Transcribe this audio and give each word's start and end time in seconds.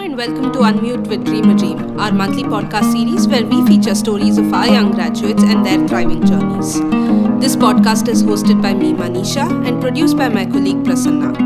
and 0.00 0.16
welcome 0.16 0.50
to 0.50 0.60
Unmute 0.60 1.08
with 1.08 1.26
Dream 1.26 1.50
a 1.50 1.54
Dream, 1.54 2.00
our 2.00 2.10
monthly 2.10 2.42
podcast 2.42 2.90
series 2.90 3.28
where 3.28 3.44
we 3.44 3.66
feature 3.66 3.94
stories 3.94 4.38
of 4.38 4.50
our 4.50 4.66
young 4.66 4.92
graduates 4.92 5.42
and 5.42 5.66
their 5.66 5.86
thriving 5.86 6.24
journeys. 6.24 6.80
This 7.42 7.54
podcast 7.54 8.08
is 8.08 8.22
hosted 8.22 8.62
by 8.62 8.72
me, 8.72 8.94
Manisha, 8.94 9.44
and 9.66 9.78
produced 9.78 10.16
by 10.16 10.30
my 10.30 10.46
colleague 10.46 10.82
Prasanna. 10.84 11.38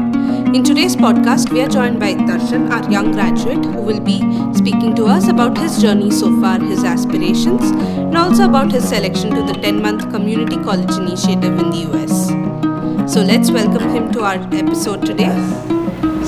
In 0.55 0.63
today's 0.63 0.95
podcast, 0.95 1.53
we 1.53 1.63
are 1.63 1.69
joined 1.69 1.99
by 1.99 2.15
Darshan, 2.15 2.71
our 2.71 2.89
young 2.89 3.11
graduate, 3.11 3.65
who 3.65 3.83
will 3.83 4.01
be 4.01 4.21
speaking 4.55 4.95
to 4.95 5.07
us 5.07 5.27
about 5.27 5.59
his 5.59 5.83
journey 5.83 6.13
so 6.13 6.41
far, 6.41 6.61
his 6.61 6.85
aspirations, 6.85 7.73
and 7.73 8.17
also 8.17 8.45
about 8.49 8.71
his 8.71 8.89
selection 8.89 9.31
to 9.31 9.43
the 9.43 9.61
10 9.61 9.83
month 9.83 10.09
Community 10.13 10.57
College 10.59 10.97
Initiative 10.97 11.59
in 11.59 11.71
the 11.71 11.89
US. 11.91 13.13
So 13.13 13.21
let's 13.21 13.51
welcome 13.51 13.89
him 13.91 14.13
to 14.13 14.23
our 14.23 14.37
episode 14.53 15.05
today. 15.05 15.74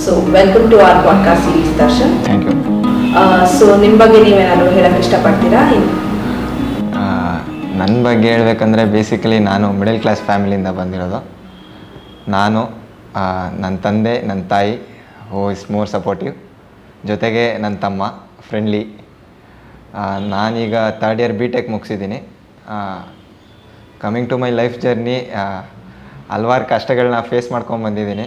So 0.05 0.13
welcome 0.37 0.67
to 0.73 0.77
our 0.85 1.01
podcast 1.07 1.45
series 1.47 1.73
Darshan 1.81 2.13
thank 2.27 2.45
you 2.49 2.55
so 3.59 3.67
ನಿಮ್ಮ 3.83 3.97
ಬಗ್ಗೆ 4.03 4.19
ನೀವೇನಾದ್ರು 4.25 4.69
ಹೇಳಕ್ಕೆ 4.77 5.01
ಇಷ್ಟಪಡ್ತೀರಾ? 5.05 5.61
ನನ್ನ 7.81 7.97
ಬಗ್ಗೆ 8.07 8.29
ಹೇಳಬೇಕಂದ್ರೆ 8.33 8.83
basically 8.95 9.39
ನಾನು 9.49 9.67
middle 9.81 9.99
class 10.01 10.23
ಫ್ಯಾಮಿಲಿಯಿಂದ 10.29 10.71
ಬಂದಿರೋದು. 10.79 11.19
ನಾನು 12.29 12.61
ನನ್ನ 13.63 13.75
ತಂದೆ 13.87 14.15
ನನ್ನ 14.29 14.43
ತಾಯಿ 14.53 14.73
ಹೂ 15.31 15.41
ಇಸ್ 15.51 15.65
ಮೋರ್ 15.71 15.89
ಸಪೋರ್ಟಿವ್ 15.89 16.35
ಜೊತೆಗೆ 17.07 17.45
ನನ್ನ 17.59 17.77
ತಮ್ಮ 17.77 18.03
ಫ್ರೆಂಡ್ಲಿ 18.49 18.83
ನಾನೀಗ 20.33 20.77
third 21.03 21.21
year 21.21 21.35
B 21.41 21.49
tech 21.55 21.69
ಮುಗಿಸಿದ್ದೀನಿ 21.75 22.19
coming 24.01 24.29
to 24.31 24.39
my 24.45 24.51
life 24.61 24.77
journey 24.81 25.17
ಹಲ್ವಾರು 26.33 26.65
ಕಷ್ಟಗಳನ್ನ 26.69 27.21
ಫೇಸ್ 27.31 27.49
ಮಾಡ್ಕೊಂಡು 27.53 27.85
ಬಂದಿದ್ದೀನಿ. 27.87 28.27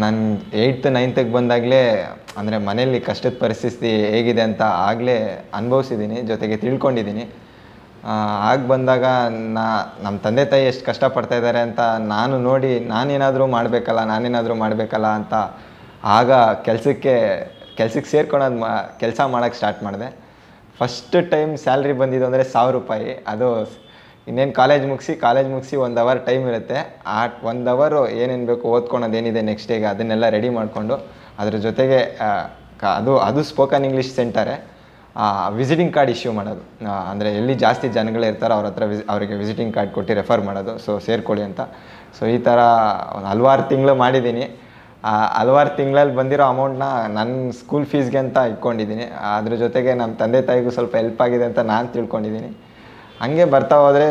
ನಾನು 0.00 0.20
ಏಯ್ತ್ 0.62 0.86
ನೈನ್ತಿಗೆ 0.96 1.32
ಬಂದಾಗಲೇ, 1.36 1.80
ಅಂದರೆ 2.40 2.56
ಮನೆಯಲ್ಲಿ 2.66 3.00
ಕಷ್ಟದ 3.08 3.34
ಪರಿಸ್ಥಿತಿ 3.42 3.90
ಹೇಗಿದೆ 4.12 4.42
ಅಂತ 4.48 4.62
ಆಗಲೇ 4.88 5.16
ಅನುಭವಿಸಿದ್ದೀನಿ 5.58 6.18
ಜೊತೆಗೆ 6.30 6.56
ತಿಳ್ಕೊಂಡಿದ್ದೀನಿ 6.62 7.24
ಆಗ 8.50 8.60
ಬಂದಾಗ 8.70 9.04
ನಾ 9.56 9.64
ನಮ್ಮ 10.04 10.16
ತಂದೆ 10.24 10.44
ತಾಯಿ 10.52 10.64
ಎಷ್ಟು 10.70 10.84
ಕಷ್ಟಪಡ್ತಾ 10.88 11.36
ಇದ್ದಾರೆ 11.40 11.60
ಅಂತ 11.66 11.80
ನಾನು 12.14 12.34
ನೋಡಿ, 12.46 12.72
ನಾನೇನಾದರೂ 12.94 13.44
ಮಾಡಬೇಕಲ್ಲ 13.56 14.00
ನಾನೇನಾದರೂ 14.12 14.54
ಮಾಡಬೇಕಲ್ಲ 14.64 15.08
ಅಂತ 15.18 15.34
ಆಗ 16.18 16.30
ಕೆಲಸಕ್ಕೆ, 16.68 17.14
ಕೆಲ್ಸಕ್ಕೆ 17.78 18.10
ಸೇರ್ಕೊಳೋದು 18.14 18.58
ಮಾ, 18.64 18.72
ಕೆಲಸ 19.02 19.20
ಮಾಡೋಕ್ಕೆ 19.34 19.58
ಸ್ಟಾರ್ಟ್ 19.60 19.82
ಮಾಡಿದೆ. 19.86 20.08
ಫಸ್ಟ್ 20.80 21.16
ಟೈಮ್ 21.34 21.52
ಸ್ಯಾಲ್ರಿ 21.64 21.94
ಬಂದಿದ್ದು 22.02 22.26
ಅಂದರೆ 22.30 22.44
ಸಾವಿರ 22.54 22.74
ರೂಪಾಯಿ. 22.80 23.10
ಅದು 23.32 23.48
ಇನ್ನೇನು 24.30 24.52
ಕಾಲೇಜ್ 24.60 24.84
ಮುಗಿಸಿ 24.90 25.12
ಕಾಲೇಜ್ 25.26 25.48
ಮುಗಿಸಿ 25.54 25.76
ಒಂದು 25.86 25.98
ಅವರ್ 26.04 26.20
ಟೈಮ್ 26.28 26.44
ಇರುತ್ತೆ. 26.50 26.78
ಆ 27.16 27.20
ಒಂದು 27.50 27.68
ಅವರು 27.74 28.00
ಏನೇನು 28.22 28.46
ಬೇಕು 28.50 28.66
ಓದ್ಕೊಳೋದು 28.74 29.16
ಏನಿದೆ 29.20 29.42
ನೆಕ್ಸ್ಟ್ 29.50 29.70
ಡೇಗೆ 29.72 29.88
ಅದನ್ನೆಲ್ಲ 29.92 30.26
ರೆಡಿ 30.36 30.50
ಮಾಡಿಕೊಂಡು 30.58 30.96
ಅದ್ರ 31.42 31.56
ಜೊತೆಗೆ 31.66 31.98
ಅದು 32.98 33.12
ಅದು 33.28 33.40
ಸ್ಪೋಕನ್ 33.52 33.84
ಇಂಗ್ಲೀಷ್ 33.88 34.12
ಸೆಂಟರೇ 34.18 34.56
ವಿಸಿಟಿಂಗ್ 35.60 35.92
ಕಾರ್ಡ್ 35.94 36.10
ಇಶ್ಯೂ 36.14 36.30
ಮಾಡೋದು. 36.38 36.62
ಅಂದರೆ 37.10 37.30
ಎಲ್ಲಿ 37.38 37.54
ಜಾಸ್ತಿ 37.62 37.86
ಜನಗಳು 37.96 38.24
ಇರ್ತಾರೋ 38.30 38.54
ಅವ್ರ 38.58 38.66
ಹತ್ರ 38.70 38.84
ವಿಸಿ 38.92 39.02
ಅವರಿಗೆ 39.12 39.34
ವಿಸಿಟಿಂಗ್ 39.42 39.72
ಕಾರ್ಡ್ 39.76 39.90
ಕೊಟ್ಟು 39.96 40.12
ರೆಫರ್ 40.20 40.42
ಮಾಡೋದು. 40.48 40.72
ಸೊ 40.84 40.92
ಸೇರ್ಕೊಳ್ಳಿ 41.06 41.44
ಅಂತ. 41.48 41.60
ಸೊ 42.18 42.22
ಈ 42.34 42.38
ಥರ 42.46 42.60
ಹಲ್ವಾರು 43.32 43.64
ತಿಂಗಳು 43.72 43.94
ಮಾಡಿದ್ದೀನಿ. 44.02 44.44
ಹಲ್ವಾರು 45.40 45.70
ತಿಂಗಳಲ್ಲಿ 45.78 46.14
ಬಂದಿರೋ 46.20 46.44
ಅಮೌಂಟ್ನ 46.52 46.86
ನನ್ನ 47.18 47.50
ಸ್ಕೂಲ್ 47.60 47.86
ಫೀಸ್ಗೆ 47.92 48.18
ಅಂತ 48.24 48.38
ಇಟ್ಕೊಂಡಿದ್ದೀನಿ. 48.50 49.06
ಅದ್ರ 49.36 49.54
ಜೊತೆಗೆ 49.64 49.92
ನಮ್ಮ 50.00 50.12
ತಂದೆ 50.22 50.40
ತಾಯಿಗೂ 50.48 50.72
ಸ್ವಲ್ಪ 50.78 50.94
ಹೆಲ್ಪ್ 51.02 51.22
ಆಗಿದೆ 51.26 51.46
ಅಂತ 51.50 51.60
ನಾನು 51.72 51.88
ತಿಳ್ಕೊಂಡಿದ್ದೀನಿ. 51.96 52.50
ಹಂಗೆ 53.20 53.44
ಬರ್ತಾ 53.54 53.76
ಹೋದರೆ 53.84 54.06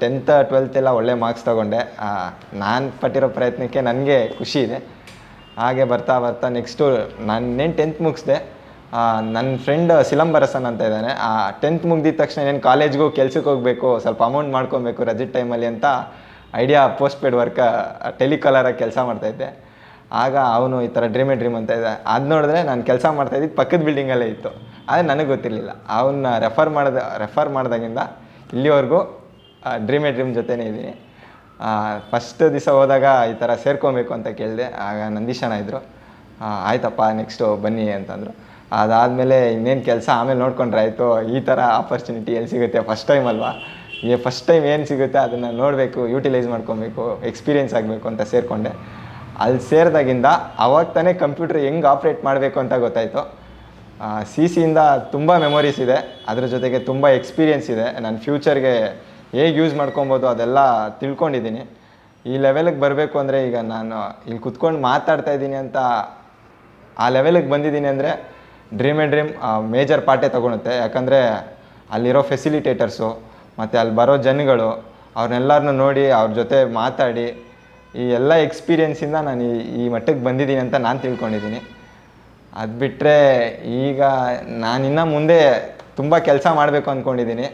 ಟೆಂತ್ 0.00 0.30
ಟ್ವೆಲ್ತ್ 0.48 0.76
ಎಲ್ಲ 0.80 0.90
ಒಳ್ಳೆ 0.98 1.14
ಮಾರ್ಕ್ಸ್ 1.22 1.44
ತೊಗೊಂಡೆ. 1.48 1.80
ನಾನು 2.64 2.84
ಪಟ್ಟಿರೋ 3.02 3.28
ಪ್ರಯತ್ನಕ್ಕೆ 3.38 3.80
ನನಗೆ 3.88 4.18
ಖುಷಿ 4.38 4.58
ಇದೆ. 4.66 4.78
ಹಾಗೆ 5.62 5.84
ಬರ್ತಾ 5.92 6.14
ಬರ್ತಾ 6.24 6.46
ನೆಕ್ಸ್ಟು 6.58 6.84
ನಾನೇನು 7.30 7.74
ಟೆಂತ್ 7.80 8.00
ಮುಗಿಸ್ದೆ. 8.06 8.36
ನನ್ನ 9.34 9.50
ಫ್ರೆಂಡ್ 9.64 9.92
ಸಿಲಂಬರಸನ್ 10.10 10.66
ಅಂತ 10.70 10.80
ಇದ್ದಾನೆ. 10.88 11.12
ಆ 11.28 11.30
ಟೆಂತ್ 11.62 11.84
ಮುಗ್ದಿದ 11.90 12.16
ತಕ್ಷಣ 12.22 12.42
ಏನು 12.50 12.60
ಕಾಲೇಜ್ಗೂ 12.68 13.06
ಕೆಲ್ಸಕ್ಕೆ 13.18 13.48
ಹೋಗಬೇಕು, 13.52 13.88
ಸ್ವಲ್ಪ 14.04 14.22
ಅಮೌಂಟ್ 14.30 14.50
ಮಾಡ್ಕೊಬೇಕು 14.56 15.00
ರಜೆ 15.10 15.26
ಟೈಮಲ್ಲಿ 15.36 15.68
ಅಂತ 15.72 15.86
ಐಡಿಯಾ 16.62 16.80
ಪೋಸ್ಟ್ 16.98 17.20
ಪೇಡ್ 17.22 17.36
ವರ್ಕ 17.42 17.60
ಟೆಲಿಕಾಲರಾಗಿ 18.20 18.78
ಕೆಲಸ 18.82 18.98
ಮಾಡ್ತಾಯಿದ್ದೆ 19.08 19.48
ಆಗ 20.22 20.34
ಅವನು 20.56 20.76
ಈ 20.86 20.88
ಥರ 20.96 21.04
ಡ್ರೀಮೇ 21.14 21.34
ಡ್ರೀಮ್ 21.40 21.56
ಅಂತ 21.60 21.70
ಇದೆ 21.78 21.92
ಅದು 22.14 22.26
ನೋಡಿದ್ರೆ 22.32 22.60
ನಾನು 22.68 22.82
ಕೆಲಸ 22.90 23.06
ಮಾಡ್ತಾಯಿದ್ದು 23.16 23.48
ಪಕ್ಕದ 23.60 23.82
ಬಿಲ್ಡಿಂಗಲ್ಲೇ 23.86 24.26
ಇತ್ತು. 24.34 24.50
ಆದರೆ 24.90 25.06
ನನಗೆ 25.12 25.28
ಗೊತ್ತಿರಲಿಲ್ಲ. 25.32 25.72
ಅವನ್ನ 25.98 26.26
ರೆಫರ್ 26.44 26.70
ಮಾಡಿದ 26.76 27.00
ರೆಫರ್ 27.24 27.50
ಮಾಡಿದಾಗಿಂದ 27.56 28.02
ಇಲ್ಲಿವರೆಗೂ 28.54 29.00
ಡ್ರೀಮೇ 29.88 30.10
ಡ್ರೀಮ್ 30.16 30.32
ಜೊತೆನೇ 30.38 30.64
ಇದ್ದೀನಿ. 30.70 30.94
ಫಸ್ಟ್ 32.10 32.42
ದಿವಸ 32.54 32.68
ಹೋದಾಗ 32.78 33.06
ಈ 33.32 33.34
ಥರ 33.42 33.50
ಸೇರ್ಕೊಬೇಕು 33.64 34.12
ಅಂತ 34.16 34.28
ಕೇಳಿದೆ. 34.40 34.66
ಆಗ 34.88 34.98
ನಂದೀಶನ 35.16 35.52
ಇದ್ದರು 35.62 35.80
ಆಯ್ತಪ್ಪ 36.70 37.02
ನೆಕ್ಸ್ಟು 37.20 37.44
ಬನ್ನಿ 37.64 37.84
ಅಂತಂದರು. 37.98 38.32
ಅದಾದಮೇಲೆ 38.80 39.36
ಇನ್ನೇನು 39.56 39.82
ಕೆಲಸ 39.88 40.08
ಆಮೇಲೆ 40.18 40.38
ನೋಡ್ಕೊಂಡ್ರೆ 40.44 40.80
ಆಯಿತು. 40.84 41.06
ಈ 41.34 41.40
ಥರ 41.48 41.58
ಆಪರ್ಚುನಿಟಿ 41.80 42.32
ಎಲ್ಲಿ 42.38 42.50
ಸಿಗುತ್ತೆ? 42.54 42.78
ಫಸ್ಟ್ 42.88 43.08
ಟೈಮ್ 43.10 43.26
ಅಲ್ವಾ? 43.32 43.50
ಈ 44.06 44.16
ಫಸ್ಟ್ 44.24 44.44
ಟೈಮ್ 44.48 44.64
ಏನು 44.72 44.84
ಸಿಗುತ್ತೆ? 44.90 45.18
ಅದನ್ನು 45.26 45.50
ನೋಡಬೇಕು 45.62 46.00
ಯೂಟಿಲೈಸ್ 46.14 46.48
ಮಾಡ್ಕೊಬೇಕು 46.54 47.04
ಎಕ್ಸ್ಪೀರಿಯೆನ್ಸ್ 47.30 47.74
ಆಗಬೇಕು 47.78 48.06
ಅಂತ 48.12 48.22
ಸೇರಿಕೊಂಡೆ. 48.32 48.72
ಅಲ್ಲಿ 49.44 49.62
ಸೇರಿದಾಗಿಂದ 49.70 50.28
ಅವಾಗ 50.64 50.84
ತಾನೇ 50.96 51.12
ಕಂಪ್ಯೂಟರ್ 51.24 51.58
ಹೆಂಗೆ 51.66 51.88
ಆಪ್ರೇಟ್ 51.94 52.20
ಮಾಡಬೇಕು 52.28 52.58
ಅಂತ 52.64 52.74
ಗೊತ್ತಾಯಿತು. 52.86 53.22
ಸಿ 54.32 54.44
ಸಿಯಿಂದ 54.52 54.80
ತುಂಬ 55.14 55.30
ಮೆಮೊರೀಸ್ 55.44 55.78
ಇದೆ. 55.84 55.98
ಅದರ 56.30 56.44
ಜೊತೆಗೆ 56.54 56.78
ತುಂಬ 56.90 57.04
ಎಕ್ಸ್ಪೀರಿಯೆನ್ಸ್ 57.18 57.68
ಇದೆ. 57.74 57.86
ನನ್ನ 58.04 58.16
ಫ್ಯೂಚರ್ಗೆ 58.26 58.74
ಹೇಗೆ 59.36 59.52
ಯೂಸ್ 59.60 59.74
ಮಾಡ್ಕೊಬೋದು 59.80 60.26
ಅದೆಲ್ಲ 60.32 60.58
ತಿಳ್ಕೊಂಡಿದ್ದೀನಿ. 61.00 61.62
ಈ 62.30 62.34
ಲೆವೆಲಿಗೆ 62.44 62.80
ಬರಬೇಕು 62.84 63.16
ಅಂದರೆ 63.22 63.38
ಈಗ 63.48 63.56
ನಾನು 63.74 63.96
ಇಲ್ಲಿ 64.28 64.40
ಕುತ್ಕೊಂಡು 64.46 64.78
ಮಾತಾಡ್ತಾ 64.88 65.32
ಇದ್ದೀನಿ 65.36 65.56
ಅಂತ 65.64 65.78
ಆ 67.04 67.06
ಲೆವೆಲಿಗೆ 67.16 67.48
ಬಂದಿದ್ದೀನಿ 67.54 67.88
ಅಂದರೆ 67.92 68.10
ಡ್ರೀಮ್ 68.80 68.98
ಆ್ಯಂಡ್ 69.00 69.12
ಡ್ರೀಮ್ 69.14 69.30
ಮೇಜರ್ 69.74 70.02
ಪಾರ್ಟೇ 70.08 70.28
ತೊಗೊಳುತ್ತೆ. 70.36 70.72
ಯಾಕಂದರೆ 70.84 71.20
ಅಲ್ಲಿರೋ 71.94 72.22
ಫೆಸಿಲಿಟೇಟರ್ಸು 72.30 73.10
ಮತ್ತು 73.60 73.76
ಅಲ್ಲಿ 73.80 73.94
ಬರೋ 74.00 74.14
ಜನಗಳು 74.26 74.68
ಅವ್ರನ್ನೆಲ್ಲರನ್ನೂ 75.18 75.72
ನೋಡಿ, 75.84 76.04
ಅವ್ರ 76.18 76.30
ಜೊತೆ 76.40 76.58
ಮಾತಾಡಿ 76.80 77.26
ಈ 78.02 78.04
ಎಲ್ಲ 78.18 78.32
ಎಕ್ಸ್ಪೀರಿಯೆನ್ಸಿಂದ 78.46 79.16
ನಾನು 79.28 79.42
ಈ 79.48 79.52
ಈ 79.80 79.84
ಮಟ್ಟಕ್ಕೆ 79.94 80.22
ಬಂದಿದ್ದೀನಿ 80.28 80.62
ಅಂತ 80.64 80.76
ನಾನು 80.86 80.98
ತಿಳ್ಕೊಂಡಿದ್ದೀನಿ. 81.04 81.60
ಅದು 82.60 82.74
ಬಿಟ್ಟರೆ 82.80 83.16
ಈಗ 83.84 84.02
ನಾನಿನ್ನು 84.64 85.04
ಮುಂದೆ 85.14 85.38
ತುಂಬ 85.98 86.18
ಕೆಲಸ 86.28 86.46
ಮಾಡಬೇಕು 86.58 86.88
ಅಂದ್ಕೊಂಡಿದ್ದೀನಿ 86.92 87.46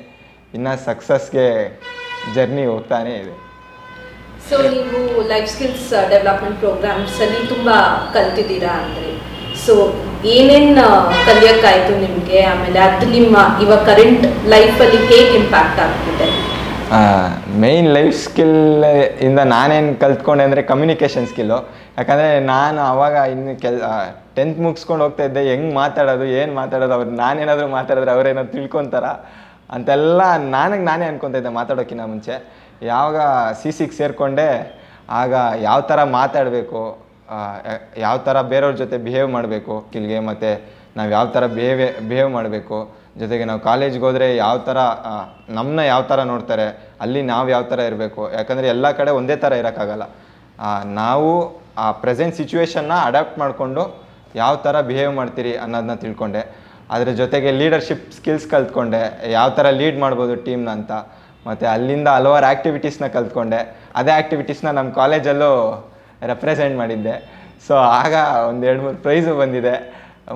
ಇನ್ನು 0.56 0.72
ಸಕ್ಸಸ್ಗೆ 0.88 1.47
ಜರ್ನಿ 2.34 2.65
ಹೋಗ್ತಾನೇ 2.72 3.12
ಇದೆ. 3.22 3.34
ಸೊ 4.49 4.56
ನೀವು 4.72 5.00
ಲೈಫ್ 5.33 5.49
ಸ್ಕಿಲ್ಸ್ 5.53 5.91
ಡೆವಲಪ್ಮೆಂಟ್ 6.12 6.59
ಪ್ರೋಗ್ರಾಮ್ಸಲ್ಲಿ 6.65 7.41
ತುಂಬ 7.53 7.69
ತುಂಬಾ 7.71 7.78
ಕಲ್ತಿದ್ದೀರಾ 8.15 8.72
ಅಂದರೆ? 8.83 9.11
ಸೊ 9.65 9.75
ಏನೇನು 10.34 10.87
ಕಲಿಯೋಕ್ಕಾಯಿತು 11.27 11.93
ನಿಮಗೆ? 12.05 12.38
ಆಮೇಲೆ 12.53 12.78
ಅದು 12.87 13.06
ನಿಮ್ಮ 13.17 13.37
ಇವಾಗ 13.65 13.82
ಕರೆಂಟ್ 13.91 14.25
ಲೈಫಲ್ಲಿ 14.55 15.00
ಹೇಗೆ 15.11 15.34
ಇಂಪ್ಯಾಕ್ಟ್ 15.43 15.81
ಆಗ್ತಿದೆ? 15.87 16.28
ಮೇಯ್ನ್ 17.62 17.91
ಲೈಫ್ 17.97 18.17
ಸ್ಕಿಲ್ 18.25 18.56
ಇಂದ 19.27 19.41
ನಾನೇನು 19.55 19.93
ಕಲ್ತ್ಕೊಂಡೆ 20.05 20.44
ಅಂದರೆ 20.49 20.62
ಕಮ್ಯುನಿಕೇಷನ್ 20.71 21.28
ಸ್ಕಿಲ್ಲು 21.32 21.59
ಯಾಕಂದರೆ 21.99 22.31
ನಾನು 22.55 22.81
ಅವಾಗ 22.93 23.15
ಇನ್ನು 23.34 23.53
ಕೆಲ್ 23.65 23.78
ಟೆಂತ್ 24.40 24.58
ಮುಗಿಸ್ಕೊಂಡು 24.64 25.02
ಹೋಗ್ತಾ 25.04 25.24
ಇದ್ದೆ, 25.28 25.40
ಹೆಂಗೆ 25.52 25.72
ಮಾತಾಡೋದು, 25.82 26.26
ಏನು 26.40 26.52
ಮಾತಾಡೋದು, 26.62 26.94
ಅವ್ರು 26.96 27.14
ನಾನೇನಾದರೂ 27.22 27.68
ಮಾತಾಡಿದ್ರೆ 27.78 28.12
ಅವ್ರೇನಾದ್ರು 28.16 28.52
ತಿಳ್ಕೊತಾರ 28.56 29.06
ಅಂತೆಲ್ಲ 29.76 30.22
ನನಗೆ 30.54 30.84
ನಾನೇ 30.90 31.04
ಅನ್ಕೊತಾ 31.12 31.38
ಇದ್ದೆ 31.40 31.50
ಮಾತಾಡೋಕ್ಕಿಂತ 31.58 32.04
ಮುಂಚೆ. 32.12 32.36
ಯಾವಾಗ 32.92 33.18
ಸಿ 33.60 33.70
ಸಿಗೆ 33.78 33.94
ಸೇರಿಕೊಂಡೆ, 33.98 34.48
ಆಗ 35.20 35.32
ಯಾವ 35.68 35.80
ಥರ 35.90 36.00
ಮಾತಾಡಬೇಕು 36.18 36.80
ಯಾವ 38.04 38.14
ಥರ 38.28 38.36
ಬೇರೆಯವ್ರ 38.52 38.76
ಜೊತೆ 38.82 38.96
ಬಿಹೇವ್ 39.06 39.28
ಮಾಡಬೇಕು, 39.36 39.74
ಕಿಲ್ಗೆ 39.92 40.18
ಮತ್ತು 40.28 40.50
ನಾವು 40.96 41.10
ಯಾವ 41.16 41.26
ಥರ 41.34 41.44
ಬಿಹೇವ್ 41.56 41.82
ಬಿಹೇವ್ 42.10 42.30
ಮಾಡಬೇಕು, 42.38 42.78
ಜೊತೆಗೆ 43.20 43.44
ನಾವು 43.50 43.60
ಕಾಲೇಜ್ಗೆ 43.68 44.04
ಹೋದರೆ 44.06 44.26
ಯಾವ 44.44 44.56
ಥರ 44.68 44.78
ನಮ್ಮನ್ನ 45.56 45.82
ಯಾವ 45.92 46.02
ಥರ 46.10 46.20
ನೋಡ್ತಾರೆ, 46.32 46.66
ಅಲ್ಲಿ 47.04 47.20
ನಾವು 47.32 47.46
ಯಾವ 47.54 47.64
ಥರ 47.72 47.80
ಇರಬೇಕು, 47.90 48.22
ಯಾಕಂದರೆ 48.38 48.68
ಎಲ್ಲ 48.74 48.86
ಕಡೆ 49.00 49.12
ಒಂದೇ 49.20 49.36
ಥರ 49.44 49.52
ಇರೋಕ್ಕಾಗಲ್ಲ. 49.62 50.06
ನಾವು 51.00 51.30
ಆ 51.84 51.86
ಪ್ರೆಸೆಂಟ್ 52.04 52.36
ಸಿಚುವೇಶನ್ನ 52.40 52.94
ಅಡಾಪ್ಟ್ 53.08 53.36
ಮಾಡಿಕೊಂಡು 53.42 53.84
ಯಾವ 54.41 54.52
ಥರ 54.66 54.80
ಬಿಹೇವ್ 54.88 55.12
ಮಾಡ್ತೀರಿ 55.20 55.52
ಅನ್ನೋದನ್ನ 55.64 55.94
ತಿಳ್ಕೊಂಡೆ. 56.05 56.43
ಅದರ 56.94 57.08
ಜೊತೆಗೆ 57.20 57.50
ಲೀಡರ್ಶಿಪ್ 57.60 58.05
ಸ್ಕಿಲ್ಸ್ 58.19 58.46
ಕಲ್ತ್ಕೊಂಡೆ. 58.52 59.02
ಯಾವ 59.37 59.49
ಥರ 59.58 59.66
ಲೀಡ್ 59.81 59.99
ಮಾಡ್ಬೋದು 60.05 60.34
ಟೀಮ್ನ 60.46 60.70
ಅಂತ. 60.78 60.93
ಮತ್ತು 61.49 61.66
ಅಲ್ಲಿಂದ 61.75 62.08
ಹಲವಾರು 62.16 62.46
ಆ್ಯಕ್ಟಿವಿಟೀಸ್ನ 62.50 63.06
ಕಲ್ತ್ಕೊಂಡೆ. 63.16 63.60
ಅದೇ 64.00 64.12
ಆ್ಯಕ್ಟಿವಿಟೀಸ್ನ 64.16 64.70
ನಮ್ಮ 64.78 64.90
ಕಾಲೇಜಲ್ಲೂ 65.02 65.52
ರೆಪ್ರೆಸೆಂಟ್ 66.31 66.76
ಮಾಡಿದ್ದೆ. 66.82 67.14
ಸೊ 67.66 67.75
ಆಗ 68.00 68.14
ಒಂದು 68.50 68.62
ಎರಡು 68.69 68.82
ಮೂರು 68.84 68.99
ಪ್ರೈಸು 69.06 69.32
ಬಂದಿದೆ. 69.43 69.75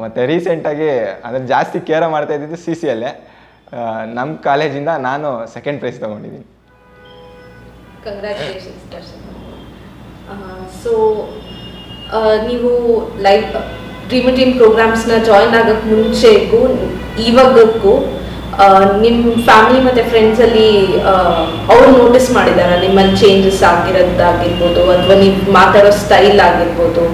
ಮತ್ತು 0.03 0.21
ರೀಸೆಂಟಾಗಿ 0.31 0.89
ಅಂದರೆ 1.25 1.43
ಜಾಸ್ತಿ 1.53 1.79
ಕೇರ 1.91 2.07
ಮಾಡ್ತಾ 2.15 2.35
ಇದ್ದಿದ್ದು 2.37 2.59
ಸಿ 2.65 2.75
ಸಿ 2.81 2.89
ನಮ್ಮ 4.19 4.31
ಕಾಲೇಜಿಂದ 4.49 4.91
ನಾನು 5.09 5.29
ಸೆಕೆಂಡ್ 5.55 5.79
ಪ್ರೈಸ್ 5.83 5.99
ತೊಗೊಂಡಿದ್ದೀನಿ. 6.05 6.47
ಸೊ 10.83 10.93
ನೀವು 12.49 12.71
ಲೈಫ್ 13.27 13.55
ಡ್ರೀಮ್ 14.09 14.29
ಡ್ರೀಮ್ 14.37 14.53
ಪ್ರೋಗ್ರಾಮ್ಸ್ನ 14.59 15.13
ಜಾಯಿನ್ 15.29 15.55
ಆಗೋಕ್ಕೆ 15.61 15.87
ಮುಂಚೆಗೂ, 15.93 16.61
ಇವಾಗಕ್ಕೂ 17.29 17.95
ನಿಮ್ಮ 19.05 19.31
ಫ್ಯಾಮಿಲಿ 19.47 19.81
ಮತ್ತು 19.87 20.03
ಫ್ರೆಂಡ್ಸಲ್ಲಿ 20.11 20.67
ಅವ್ರು 21.73 21.89
ನೋಟಿಸ್ 22.03 22.29
ಮಾಡಿದಾರ? 22.37 22.73
ನಿಮ್ಮಲ್ಲಿ 22.85 23.15
ಚೇಂಜಸ್ 23.23 23.63
ಆಗಿರೋದಾಗಿರ್ಬೋದು 23.71 24.83
ಅಥವಾ 24.95 25.17
ನೀವು 25.23 25.39
ಮಾತಾಡೋ 25.57 25.91
ಸ್ಟೈಲ್ 26.03 26.41
ಆಗಿರ್ಬೋದು. 26.49 27.05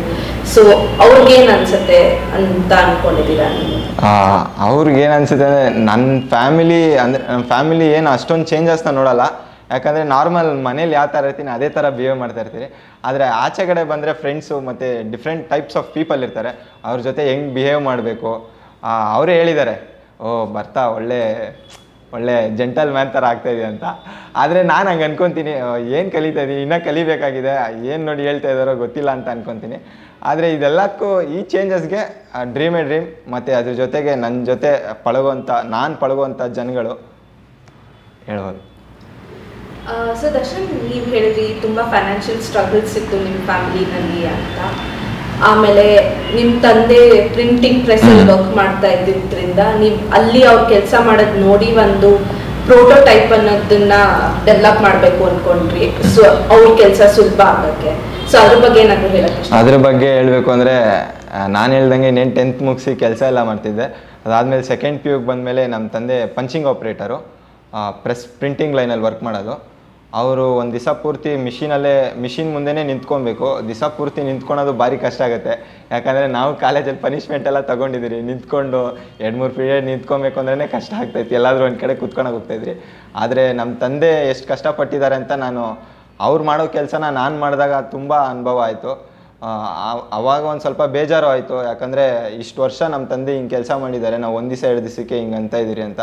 ಸೊ 0.54 0.62
ಅವ್ರಿಗೇನು 1.04 1.50
ಅನ್ಸುತ್ತೆ 1.56 2.00
ಅಂತ 2.38 2.70
ಅಂದ್ಕೊಂಡಿದ್ದೀರಾ 2.82 3.46
ನೀವು? 3.56 3.78
ಅವ್ರಿಗೆ 4.69 5.00
ಏನು 5.04 5.14
ಅನ್ಸುತ್ತೆ 5.19 5.46
ಅಂದರೆ 5.50 5.70
ನನ್ನ 5.90 6.19
ಫ್ಯಾಮಿಲಿ 6.34 6.82
ಅಂದರೆ 7.04 7.22
ನನ್ನ 7.31 7.46
ಫ್ಯಾಮಿಲಿ 7.52 7.88
ಏನು 7.98 8.10
ಅಷ್ಟೊಂದು 8.16 8.48
ಚೇಂಜಸ್ನ 8.52 8.93
ನೋಡಲ್ಲ. 9.00 9.25
ಯಾಕಂದರೆ 9.72 10.05
ನಾರ್ಮಲ್ 10.14 10.50
ಮನೇಲಿ 10.69 10.94
ಯಾವ 10.99 11.08
ಥರ 11.14 11.31
ಇರ್ತೀನಿ, 11.31 11.50
ಅದೇ 11.56 11.69
ಥರ 11.76 11.88
ಬಿಹೇವ್ 11.99 12.19
ಮಾಡ್ತಾ 12.22 12.40
ಇರ್ತೀನಿ. 12.44 12.69
ಆದರೆ 13.08 13.26
ಆಚೆ 13.44 13.64
ಕಡೆ 13.70 13.82
ಬಂದರೆ 13.93 14.12
ಫ್ರೆಂಡ್ಸು 14.22 14.56
ಮತ್ತು 14.69 14.88
ಡಿಫ್ರೆಂಟ್ 15.12 15.44
ಟೈಪ್ಸ್ 15.52 15.76
ಆಫ್ 15.81 15.90
ಪೀಪಲ್ 15.96 16.22
ಇರ್ತಾರೆ. 16.26 16.52
ಅವ್ರ 16.88 16.99
ಜೊತೆ 17.08 17.25
ಹೆಂಗೆ 17.31 17.50
ಬಿಹೇವ್ 17.58 17.82
ಮಾಡಬೇಕು? 17.90 18.32
ಅವರೇ 19.17 19.34
ಹೇಳಿದ್ದಾರೆ. 19.40 19.76
ಓ 20.25 20.31
ಬರ್ತಾ 20.56 20.82
ಒಳ್ಳೆ 20.99 21.20
ಒಳ್ಳೆ 22.17 22.34
ಜೆಂಟಲ್ 22.58 22.90
ಮ್ಯಾನ್ 22.94 23.11
ಥರ 23.17 23.25
ಆಗ್ತಾಯಿದೆ 23.32 23.64
ಅಂತ. 23.72 23.84
ಆದರೆ 24.43 24.61
ನಾನು 24.70 24.87
ಹಂಗೆ 24.90 25.05
ಅನ್ಕೊತೀನಿ 25.08 25.52
ಏನು 25.99 26.08
ಕಲಿತಾ 26.14 26.40
ಇದ್ದೀನಿ 26.44 26.62
ಇನ್ನೂ 26.64 26.78
ಕಲಿಬೇಕಾಗಿದೆ. 26.87 27.52
ಏನು 27.90 28.02
ನೋಡಿ 28.08 28.22
ಹೇಳ್ತಾ 28.28 28.49
ಇದ್ದಾರೋ 28.55 28.72
ಗೊತ್ತಿಲ್ಲ 28.82 29.11
ಅಂತ 29.17 29.28
ಅನ್ಕೊತೀನಿ. 29.34 29.78
ಆದರೆ 30.31 30.49
ಇದೆಲ್ಲಕ್ಕೂ 30.56 31.11
ಈ 31.37 31.38
ಚೇಂಜಸ್ಗೆ 31.52 32.00
ಡ್ರೀಮ್ 32.56 32.78
ಡ್ರೀಮ್ 32.88 33.06
ಮತ್ತು 33.34 33.52
ಅದ್ರ 33.58 33.75
ಜೊತೆಗೆ 33.82 34.14
ನನ್ನ 34.25 34.43
ಜೊತೆ 34.50 34.72
ಪಳಗುವಂಥ 35.06 35.50
ನಾನು 35.76 35.94
ಪಳಗುವಂಥ 36.02 36.40
ಜನಗಳು. 36.58 36.94
ಹೇಳ್ಬೋದು. 38.26 38.61
ಸೊ 40.21 40.27
ದರ್ಶನ್, 40.38 40.65
ನೀವು 40.88 41.06
ಹೇಳಿದ್ರಿ 41.15 41.47
ತುಂಬ 41.65 41.81
ಫೈನಾನ್ಷಿಯಲ್ 41.94 42.41
ಸ್ಟ್ರಗಲ್ಸ್ 42.49 42.94
ಇತ್ತು 43.00 43.17
ನಿಮ್ಮ 43.27 43.41
ಫ್ಯಾಮಿಲಿನಲ್ಲಿ 43.50 44.23
ಅಂತ. 44.35 44.59
ಆಮೇಲೆ 45.50 45.85
ನಿಮ್ಮ 46.37 46.50
ತಂದೆ 46.65 47.00
ಪ್ರಿಂಟಿಂಗ್ 47.35 47.81
ಪ್ರೆಸ್ಸಲ್ಲಿ 47.87 48.25
ವರ್ಕ್ 48.31 48.53
ಮಾಡ್ತಾ 48.61 48.88
ಇದ್ದಿದ್ದರಿಂದ 48.97 49.61
ನೀವು 49.82 49.99
ಅಲ್ಲಿ 50.19 50.41
ಅವ್ರು 50.50 50.65
ಕೆಲಸ 50.75 50.94
ಮಾಡೋದು 51.06 51.37
ನೋಡಿ 51.47 51.69
ಒಂದು 51.85 52.11
ಪ್ರೋಟೋಟೈಪ್ 52.69 53.31
ಅನ್ನೋದನ್ನ 53.37 53.94
ಡೆವಲಪ್ 54.49 54.81
ಮಾಡಬೇಕು 54.87 55.23
ಅನ್ಕೊಂಡ್ರಿ. 55.31 55.87
ಸೊ 56.15 56.23
ಅವ್ರ 56.55 56.67
ಕೆಲಸ 56.82 57.00
ಸುಲಭ 57.17 57.41
ಆಗೋಕ್ಕೆ. 57.53 57.93
ಸೊ 58.31 58.37
ಅದ್ರ 58.43 58.59
ಬಗ್ಗೆ 58.65 58.81
ಏನಾದರೂ 58.85 59.11
ಹೇಳಕ್ಕೆ 59.17 59.49
ಅದ್ರ 59.61 59.77
ಬಗ್ಗೆ 59.87 60.11
ಹೇಳಬೇಕು 60.19 60.50
ಅಂದರೆ 60.56 60.75
ನಾನು 61.56 61.71
ಹೇಳ್ದಂಗೆ 61.79 62.09
ಇನ್ನೇನು 62.12 62.35
ಟೆಂತ್ 62.38 62.62
ಮುಗಿಸಿ 62.69 62.93
ಕೆಲಸ 63.05 63.23
ಎಲ್ಲ 63.31 63.43
ಮಾಡ್ತಿದ್ದೆ. 63.50 63.87
ಅದಾದಮೇಲೆ 64.27 64.65
ಸೆಕೆಂಡ್ 64.73 64.99
ಪಿ 65.03 65.11
ಯುಗೆ 65.12 65.27
ಬಂದಮೇಲೆ 65.32 65.62
ನಮ್ಮ 65.75 65.85
ತಂದೆ 65.97 66.19
ಪಂಚಿಂಗ್ 66.38 66.69
ಆಪ್ರೇಟರು 66.75 67.19
ಪ್ರೆಸ್ 68.05 68.25
ಪ್ರಿಂಟಿಂಗ್ 68.41 68.75
ಲೈನಲ್ಲಿ 68.79 69.05
ವರ್ಕ್ 69.09 69.23
ಮಾಡೋದು. 69.27 69.55
ಅವರು 70.18 70.44
ಒಂದು 70.60 70.72
ದಿವಸ 70.76 70.90
ಪೂರ್ತಿ 71.02 71.32
ಮಿಷಿನಲ್ಲೇ 71.46 71.92
ಮಿಷಿನ್ 72.22 72.48
ಮುಂದೆನೇ 72.54 72.82
ನಿಂತ್ಕೊಬೇಕು. 72.88 73.48
ದಿವಸ 73.68 73.82
ಪೂರ್ತಿ 73.98 74.20
ನಿಂತ್ಕೊಳೋದು 74.28 74.72
ಭಾರಿ 74.80 74.96
ಕಷ್ಟ 75.04 75.20
ಆಗುತ್ತೆ. 75.26 75.52
ಯಾಕಂದರೆ 75.94 76.26
ನಾವು 76.36 76.50
ಕಾಲೇಜಲ್ಲಿ 76.64 77.00
ಪನಿಷ್ಮೆಂಟ್ 77.04 77.46
ಎಲ್ಲ 77.50 77.60
ತೊಗೊಂಡಿದ್ದೀರಿ 77.68 78.18
ನಿಂತ್ಕೊಂಡು 78.30 78.80
ಎರಡು 79.24 79.36
ಮೂರು 79.40 79.52
ಪೀರಿಯಡ್ 79.58 79.84
ನಿಂತ್ಕೊಬೇಕು 79.90 80.40
ಅಂದ್ರೆ 80.42 80.66
ಕಷ್ಟ 80.74 80.92
ಆಗ್ತೈತಿ. 81.02 81.34
ಎಲ್ಲಾದರೂ 81.40 81.64
ಒಂದು 81.68 81.80
ಕಡೆ 81.82 81.94
ಕುತ್ಕೊಂಡು 82.02 82.32
ಹೋಗ್ತಾಯಿದ್ರಿ. 82.36 82.74
ಆದರೆ 83.22 83.44
ನಮ್ಮ 83.60 83.70
ತಂದೆ 83.84 84.10
ಎಷ್ಟು 84.32 84.48
ಕಷ್ಟಪಟ್ಟಿದ್ದಾರೆ 84.52 85.18
ಅಂತ 85.20 85.32
ನಾನು, 85.44 85.62
ಅವ್ರು 86.28 86.42
ಮಾಡೋ 86.50 86.66
ಕೆಲಸನ 86.78 87.04
ನಾನು 87.20 87.36
ಮಾಡಿದಾಗ 87.44 87.76
ತುಂಬ 87.94 88.12
ಅನುಭವ 88.32 88.58
ಆಯಿತು. 88.66 88.92
ಆವಾಗ 90.16 90.42
ಒಂದು 90.52 90.62
ಸ್ವಲ್ಪ 90.64 90.82
ಬೇಜಾರು 90.96 91.28
ಆಯಿತು. 91.34 91.56
ಯಾಕಂದರೆ 91.70 92.04
ಇಷ್ಟು 92.42 92.58
ವರ್ಷ 92.64 92.80
ನಮ್ಮ 92.94 93.04
ತಂದೆ 93.12 93.32
ಹಿಂಗೆ 93.36 93.52
ಕೆಲಸ 93.56 93.70
ಮಾಡಿದ್ದಾರೆ. 93.84 94.16
ನಾವು 94.24 94.34
ಒಂದು 94.40 94.50
ದಿವಸ 94.54 94.64
ಎರಡು 94.70 94.82
ದಿವಸಕ್ಕೆ 94.86 95.16
ಹಿಂಗೆ 95.20 95.38
ಅಂತ 95.42 95.54
ಇದ್ದೀರಿ 95.64 95.84
ಅಂತ. 95.90 96.00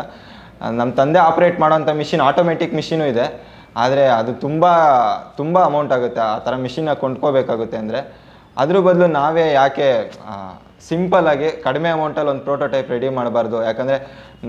ನಮ್ಮ 0.80 0.90
ತಂದೆ 1.02 1.20
ಆಪ್ರೇಟ್ 1.30 1.58
ಮಾಡೋಂಥ 1.64 1.90
ಮಿಷಿನ್ 2.02 2.24
ಆಟೋಮೆಟಿಕ್ 2.30 2.74
ಮಿಷಿನೂ 2.80 3.06
ಇದೆ. 3.14 3.28
ಆದರೆ 3.84 4.04
ಅದು 4.20 4.32
ತುಂಬ 4.46 4.66
ತುಂಬ 5.40 5.56
ಅಮೌಂಟ್ 5.70 5.92
ಆಗುತ್ತೆ. 5.98 6.22
ಆ 6.34 6.38
ಥರ 6.46 6.54
ಮಿಷಿನ್ನ 6.66 6.94
ಕೊಂಡ್ಕೋಬೇಕಾಗುತ್ತೆ 7.04 7.78
ಅಂದರೆ 7.84 8.00
ಅದ್ರ 8.62 8.78
ಬದಲು 8.88 9.08
ನಾವೇ 9.20 9.46
ಯಾಕೆ 9.60 9.88
ಸಿಂಪಲ್ಲಾಗಿ 10.88 11.50
ಕಡಿಮೆ 11.66 11.90
ಅಮೌಂಟಲ್ಲಿ 11.96 12.32
ಒಂದು 12.34 12.44
ಪ್ರೋಟೋಟೈಪ್ 12.48 12.90
ರೆಡಿ 12.96 13.10
ಮಾಡಬಾರ್ದು. 13.18 13.58
ಯಾಕಂದರೆ 13.70 13.98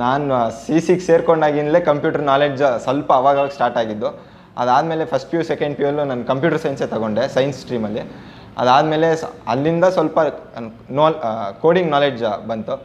ನಾನು 0.02 0.34
ಸಿ 0.62 0.76
ಸಿಗೆ 0.86 1.04
ಸೇರ್ಕೊಂಡಾಗಿಂದಲೇ 1.08 1.80
ಕಂಪ್ಯೂಟರ್ 1.90 2.24
ನಾಲೆಡ್ಜ್ 2.32 2.64
ಸ್ವಲ್ಪ 2.86 3.08
ಅವಾಗವಾಗ 3.20 3.50
ಸ್ಟಾರ್ಟ್ 3.56 3.78
ಆಗಿದ್ದು. 3.82 4.10
ಅದಾದಮೇಲೆ 4.62 5.04
first 5.12 5.28
P 5.30 5.36
U 5.38 5.42
second 5.50 5.74
P 5.78 5.84
ಯುಲ್ಲೂ 5.86 6.04
ನಾನು 6.10 6.24
ಕಂಪ್ಯೂಟರ್ 6.30 6.60
ಸೈನ್ಸೇ 6.64 6.86
ತಗೊಂಡೆ 6.94 7.24
ಸೈನ್ಸ್ 7.36 7.58
ಸ್ಟ್ರೀಮಲ್ಲಿ 7.62 8.02
ಅದಾದಮೇಲೆ 8.62 9.08
ಅಲ್ಲಿಂದ 9.52 9.86
ಸ್ವಲ್ಪ 9.96 10.18
ನೋ 10.98 11.04
ಕೋಡಿಂಗ್ 11.64 11.90
ನಾಲೆಡ್ಜ್ 11.96 12.24
ಬಂತು. 12.50 12.76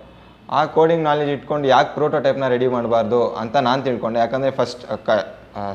ಆ 0.57 0.59
ಕೋಡಿಂಗ್ 0.75 1.03
ನಾಲೆಡ್ಜ್ 1.09 1.31
ಇಟ್ಕೊಂಡು 1.35 1.67
ಯಾಕೆ 1.75 1.91
ಪ್ರೋಟೋಟೈಪ್ನ 1.97 2.47
ರೆಡಿ 2.55 2.67
ಮಾಡಬಾರ್ದು 2.75 3.21
ಅಂತ 3.43 3.55
ನಾನು 3.69 3.81
ತಿಳ್ಕೊಂಡೆ. 3.87 4.19
ಯಾಕಂದರೆ 4.23 4.51
ಫಸ್ಟ್ 4.59 4.83
ಕ 5.07 5.17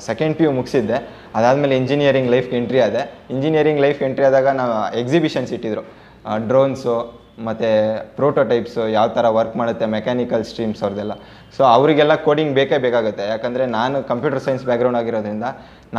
ಸೆಕೆಂಡ್ 0.08 0.34
ಪಿ 0.38 0.44
ಯು 0.46 0.50
ಮುಗಿಸಿದ್ದೆ. 0.58 0.98
ಅದಾದಮೇಲೆ 1.38 1.74
ಇಂಜಿನಿಯರಿಂಗ್ 1.82 2.30
ಲೈಫ್ಗೆ 2.34 2.56
ಎಂಟ್ರಿ 2.60 2.80
ಆದೆ. 2.86 3.02
ಇಂಜಿನಿಯರಿಂಗ್ 3.34 3.80
ಲೈಫ್ 3.84 4.00
ಎಂಟ್ರಿ 4.08 4.26
ಆದಾಗ 4.28 4.48
ನಾವು 4.60 4.74
ಎಕ್ಸಿಬಿಷನ್ಸ್ 5.02 5.52
ಇಟ್ಟಿದ್ರು. 5.56 5.84
ಡ್ರೋನ್ಸು 6.50 6.96
ಮತ್ತು 7.46 7.68
ಪ್ರೋಟೋಟೈಪ್ಸು 8.18 8.84
ಯಾವ 8.96 9.08
ಥರ 9.16 9.26
ವರ್ಕ್ 9.36 9.54
ಮಾಡುತ್ತೆ 9.60 9.86
ಮೆಕ್ಯಾನಿಕಲ್ 9.96 10.44
ಸ್ಟ್ರೀಮ್ಸ್ 10.50 10.80
ಅವ್ರದ್ದೆಲ್ಲ 10.84 11.14
ಸೊ 11.56 11.62
ಅವರಿಗೆಲ್ಲ 11.74 12.14
ಕೋಡಿಂಗ್ 12.24 12.52
ಬೇಕೇ 12.58 12.78
ಬೇಕಾಗುತ್ತೆ. 12.86 13.24
ಯಾಕಂದರೆ 13.32 13.64
ನಾನು 13.78 13.96
ಕಂಪ್ಯೂಟರ್ 14.10 14.42
ಸೈನ್ಸ್ 14.46 14.64
ಬ್ಯಾಕ್ಗ್ರೌಂಡ್ 14.68 14.98
ಆಗಿರೋದ್ರಿಂದ 15.00 15.48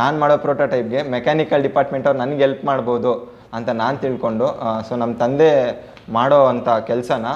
ನಾನು 0.00 0.14
ಮಾಡೋ 0.22 0.36
ಪ್ರೋಟೋಟೈಪ್ಗೆ 0.46 1.02
ಮೆಕ್ಯಾನಿಕಲ್ 1.14 1.62
ಡಿಪಾರ್ಟ್ಮೆಂಟ್ 1.68 2.06
ಅವ್ರು 2.08 2.20
ನನಗೆ 2.24 2.42
ಹೆಲ್ಪ್ 2.46 2.64
ಮಾಡ್ಬೋದು 2.70 3.12
ಅಂತ 3.58 3.68
ನಾನು 3.82 3.96
ತಿಳ್ಕೊಂಡು 4.04 4.48
ಸೊ 4.88 4.92
ನಮ್ಮ 5.02 5.12
ತಂದೆ 5.22 5.50
ಮಾಡೋ 6.18 6.38
ಅಂಥ 6.52 6.68
ಕೆಲಸನ 6.90 7.26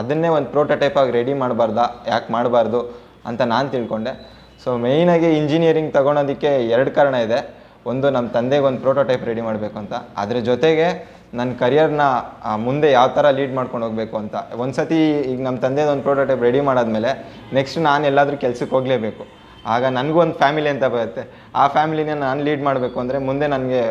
ಅದನ್ನೇ 0.00 0.28
ಒಂದು 0.36 0.48
ಪ್ರೋಟೋಟೈಪಾಗಿ 0.54 1.12
ರೆಡಿ 1.18 1.32
ಮಾಡಬಾರ್ದಾ, 1.42 1.84
ಯಾಕೆ 2.12 2.28
ಮಾಡಬಾರ್ದು 2.36 2.80
ಅಂತ 3.28 3.42
ನಾನು 3.54 3.66
ತಿಳ್ಕೊಂಡೆ. 3.74 4.12
ಸೊ 4.64 4.72
ಮೇಯ್ನಾಗಿ 4.84 5.30
ಇಂಜಿನಿಯರಿಂಗ್ 5.40 5.90
ತಗೊಳೋದಕ್ಕೆ 5.96 6.50
ಎರಡು 6.74 6.90
ಕಾರಣ 6.98 7.16
ಇದೆ. 7.26 7.38
ಒಂದು 7.90 8.06
ನಮ್ಮ 8.16 8.26
ತಂದೆಗೆ 8.36 8.64
ಒಂದು 8.68 8.80
ಪ್ರೋಟೋಟೈಪ್ 8.84 9.24
ರೆಡಿ 9.30 9.42
ಮಾಡಬೇಕು 9.48 9.76
ಅಂತ. 9.80 9.94
ಅದ್ರ 10.22 10.36
ಜೊತೆಗೆ 10.50 10.86
ನನ್ನ 11.38 11.50
ಕರಿಯರ್ನ 11.62 12.04
ಮುಂದೆ 12.66 12.88
ಯಾವ 12.96 13.08
ಥರ 13.16 13.30
ಲೀಡ್ 13.38 13.54
ಮಾಡ್ಕೊಂಡು 13.58 13.84
ಹೋಗಬೇಕು 13.86 14.16
ಅಂತ. 14.20 14.34
ಒಂದು 14.62 14.74
ಸತಿ 14.78 14.98
ಈಗ 15.30 15.38
ನಮ್ಮ 15.46 15.58
ತಂದೆದು 15.64 15.90
ಒಂದು 15.94 16.04
ಪ್ರೋಟೋಟೈಪ್ 16.08 16.42
ರೆಡಿ 16.48 16.60
ಮಾಡಾದ್ಮೇಲೆ 16.68 17.10
ನೆಕ್ಸ್ಟ್ 17.58 17.78
ನಾನು 17.88 18.04
ಎಲ್ಲಾದರೂ 18.10 18.36
ಕೆಲಸಕ್ಕೆ 18.44 18.74
ಹೋಗಲೇಬೇಕು. 18.76 19.24
ಆಗ 19.74 19.84
ನನಗೂ 19.98 20.18
ಒಂದು 20.24 20.36
ಫ್ಯಾಮಿಲಿ 20.42 20.70
ಅಂತ 20.74 20.86
ಬರುತ್ತೆ. 20.94 21.22
ಆ 21.62 21.66
ಫ್ಯಾಮಿಲಿನ 21.74 22.14
ನಾನು 22.26 22.40
ಲೀಡ್ 22.48 22.62
ಮಾಡಬೇಕು 22.68 22.96
ಅಂದರೆ 23.02 23.18
ಮುಂದೆ 23.28 23.46
ನನಗೆ 23.54 23.82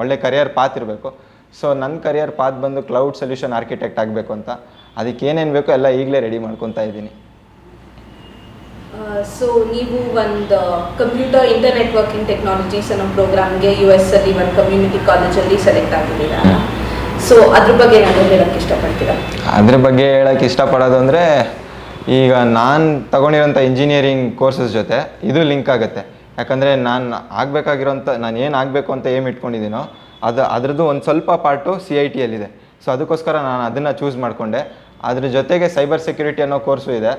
ಒಳ್ಳೆ 0.00 0.16
ಕರಿಯರ್ 0.24 0.50
ಪಾತ್ 0.58 0.76
ಇರಬೇಕು. 0.80 1.10
ಸೊ 1.58 1.66
ನನ್ನ 1.82 1.96
ಕರಿಯರ್ 2.06 2.32
ಪಾತ್ 2.40 2.58
ಬಂದು 2.64 2.80
ಕ್ಲೌಡ್ 2.88 3.18
ಸೊಲ್ಯೂಷನ್ 3.22 3.52
ಆರ್ಕಿಟೆಕ್ಟ್ 3.58 4.00
ಆಗಬೇಕು 4.04 4.32
ಅಂತ. 4.38 4.50
ಅದಕ್ಕೆ 5.00 5.26
ಏನೇನು 5.32 5.54
ಬೇಕೋ 5.58 5.72
ಎಲ್ಲ 5.78 5.88
ಈಗಲೇ 6.00 6.20
ರೆಡಿ 6.26 6.40
ಮಾಡ್ಕೊತಾ 6.46 6.82
ಇದ್ದೀನಿ. 6.88 7.12
ಸೊ 9.36 9.46
ನೀವು 9.74 9.98
ಒಂದು 10.22 10.58
ಕಂಪ್ಯೂಟರ್ 11.00 11.46
ಇಂಟರ್ನೆಟ್ 11.54 11.92
ವರ್ಕಿಂಗ್ 11.98 12.26
ಟೆಕ್ನಾಲಜೀಸ್ 12.30 12.88
ಅನ್ನೋ 12.94 13.06
ಪ್ರೋಗ್ರಾಮ್ಗೆ 13.16 13.70
ಯು 13.82 13.88
ಎಸ್ 13.96 14.10
ಅಲ್ಲಿ 14.18 14.32
ಒಂದು 14.40 14.54
ಕಮ್ಯುನಿಟಿ 14.60 15.00
ಕಾಲೇಜಲ್ಲಿ 15.10 15.56
ಸೆಲೆಕ್ಟ್ 15.66 15.94
ಆಗಿದ್ದೀರಾ? 15.98 16.40
ಸೊ 17.26 17.36
ಅದ್ರ 17.58 17.74
ಬಗ್ಗೆ 17.82 17.96
ಏನಾದರೂ 18.00 18.24
ಹೇಳಕ್ಕೆ 18.32 18.58
ಇಷ್ಟಪಡ್ತೀರಾ? 18.62 19.14
ಅದ್ರ 19.58 19.76
ಬಗ್ಗೆ 19.86 20.06
ಹೇಳಕ್ಕೆ 20.16 20.46
ಇಷ್ಟಪಡೋದು 20.50 20.96
ಅಂದರೆ, 21.02 21.22
ಈಗ 22.20 22.32
ನಾನು 22.58 22.86
ತಗೊಂಡಿರೋಂಥ 23.14 23.58
ಇಂಜಿನಿಯರಿಂಗ್ 23.70 24.26
ಕೋರ್ಸಸ್ 24.40 24.72
ಜೊತೆ 24.78 24.98
ಇದು 25.30 25.42
ಲಿಂಕ್ 25.50 25.70
ಆಗುತ್ತೆ. 25.74 26.02
ಯಾಕಂದರೆ 26.40 26.70
ನಾನು 26.88 27.16
ಆಗಬೇಕಾಗಿರೋಂಥ, 27.42 28.08
ನಾನು 28.24 28.36
ಏನು 28.44 28.54
ಆಗಬೇಕು 28.62 28.90
ಅಂತ 28.96 29.06
ಏಮ್ 29.16 29.28
ಇಟ್ಕೊಂಡಿದ್ದೀನೋ, 29.32 29.82
ಅದು, 30.28 30.42
ಅದರದ್ದು 30.56 30.84
ಒಂದು 30.92 31.04
ಸ್ವಲ್ಪ 31.08 31.30
ಪಾರ್ಟು 31.44 31.72
ಸಿ 31.86 31.94
ಐ 32.02 32.06
ಟಿಯಲ್ಲಿದೆ 32.16 32.48
ಸೊ 32.84 32.90
ಅದಕ್ಕೋಸ್ಕರ 32.94 33.34
ನಾನು 33.48 33.62
ಅದನ್ನು 33.68 33.92
ಚೂಸ್ 34.00 34.16
ಮಾಡಿಕೊಂಡೆ. 34.24 34.60
ಅದ್ರ 35.08 35.26
ಜೊತೆಗೆ 35.36 35.66
ಸೈಬರ್ 35.76 36.02
ಸೆಕ್ಯೂರಿಟಿ 36.08 36.42
ಅನ್ನೋ 36.46 36.58
ಕೋರ್ಸು 36.66 36.90
ಇದೆ. 37.00 37.12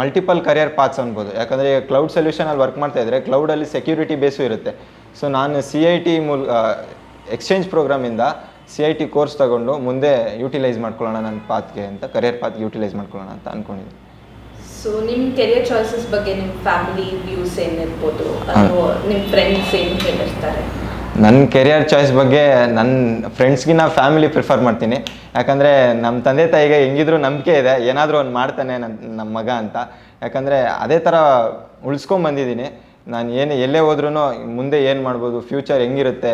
ಮಲ್ಟಿಪಲ್ 0.00 0.40
ಕರಿಯರ್ 0.48 0.72
ಪಾತ್ಸ್ 0.78 1.00
ಅನ್ಬೋದು. 1.02 1.30
ಯಾಕಂದರೆ 1.40 1.68
ಈಗ 1.72 1.80
ಕ್ಲೌಡ್ 1.90 2.12
ಸೊಲ್ಯೂಷನಲ್ಲಿ 2.16 2.62
ವರ್ಕ್ 2.64 2.78
ಮಾಡ್ತಾ 2.82 3.00
ಇದ್ದರೆ 3.04 3.18
ಕ್ಲೌಡಲ್ಲಿ 3.28 3.66
ಸೆಕ್ಯೂರಿಟಿ 3.74 4.16
ಬೇಸು 4.22 4.40
ಇರುತ್ತೆ. 4.48 4.72
ಸೊ 5.18 5.24
ನಾನು 5.38 5.56
ಸಿ 5.70 5.80
ಐ 5.92 5.96
ಟಿ 6.06 6.14
ಮೂಲ 6.28 6.40
ಎಕ್ಸ್ಚೇಂಜ್ 7.36 7.66
ಪ್ರೋಗ್ರಾಮಿಂದ 7.74 8.22
ಸಿ 8.72 8.82
ಐ 8.88 8.92
ಟಿ 8.98 9.06
ಕೋರ್ಸ್ 9.16 9.34
ತಗೊಂಡು 9.42 9.72
ಮುಂದೆ 9.86 10.12
ಯೂಟಿಲೈಸ್ 10.42 10.78
ಮಾಡ್ಕೊಳ್ಳೋಣ 10.84 11.18
ನನ್ನ 11.28 11.40
ಪಾತ್ಗೆ 11.52 11.84
ಅಂತ 11.92 12.04
ಕರಿಯರ್ 12.16 12.38
ಪಾತ್ಗೆ 12.42 12.62
ಯೂಟಿಲೈಸ್ 12.66 12.94
ಮಾಡ್ಕೊಳ್ಳೋಣ 13.00 13.30
ಅಂತ 13.36 13.46
ಅಂದ್ಕೊಂಡಿದ್ದೀನಿ 13.54 13.96
ಸೊ 14.80 14.90
ನಿಮ್ಮ 15.08 15.24
ಕೆರಿಯರ್ 15.38 15.66
ಚಾಯ್ಸಸ್ 15.70 16.06
ಬಗ್ಗೆ 16.14 16.34
ನಿಮ್ಮ 16.40 16.52
ಫ್ಯಾಮಿಲಿ 16.66 17.08
ವ್ಯೂಸ್ 17.26 17.56
ಏನಿರ್ಬೋದು 17.64 18.28
ಅಥವಾ 18.52 18.86
ನಿಮ್ಮ 19.08 19.22
ಫ್ರೆಂಡ್ಸ್ 19.32 19.72
ಏನು 19.80 19.96
ಹೇಳಿರ್ತಾರೆ? 20.06 20.62
ನನ್ನ 21.22 21.38
ಕೆರಿಯರ್ 21.54 21.84
ಚಾಯ್ಸ್ 21.90 22.12
ಬಗ್ಗೆ 22.18 22.42
ನನ್ನ 22.76 23.28
ಫ್ರೆಂಡ್ಸ್ಗಿನ್ನ 23.38 23.84
ಫ್ಯಾಮಿಲಿ 23.96 24.28
ಪ್ರಿಫರ್ 24.34 24.60
ಮಾಡ್ತೀನಿ. 24.66 24.98
ಯಾಕಂದರೆ 25.36 25.72
ನಮ್ಮ 26.04 26.16
ತಂದೆ 26.26 26.44
ತಾಯಿಗೆ 26.52 26.76
ಹೆಂಗಿದ್ರು 26.84 27.16
ನಂಬಿಕೆ 27.24 27.54
ಇದೆ. 27.62 27.74
ಏನಾದರೂ 27.90 28.16
ಒಂದು 28.20 28.34
ಮಾಡ್ತಾನೆ 28.38 28.74
ನನ್ನ 28.84 28.94
ನಮ್ಮ 29.18 29.30
ಮಗ 29.38 29.50
ಅಂತ. 29.62 29.76
ಯಾಕಂದರೆ 30.24 30.58
ಅದೇ 30.84 30.98
ಥರ 31.06 31.16
ಉಳಿಸ್ಕೊಂಬಂದಿದ್ದೀನಿ 31.88 32.68
ನಾನು 33.14 33.28
ಏನು, 33.42 33.54
ಎಲ್ಲೇ 33.66 33.82
ಹೋದ್ರೂ 33.88 34.10
ಮುಂದೆ 34.58 34.80
ಏನು 34.90 35.02
ಮಾಡ್ಬೋದು 35.08 35.40
ಫ್ಯೂಚರ್ 35.50 35.82
ಹೆಂಗಿರುತ್ತೆ 35.86 36.32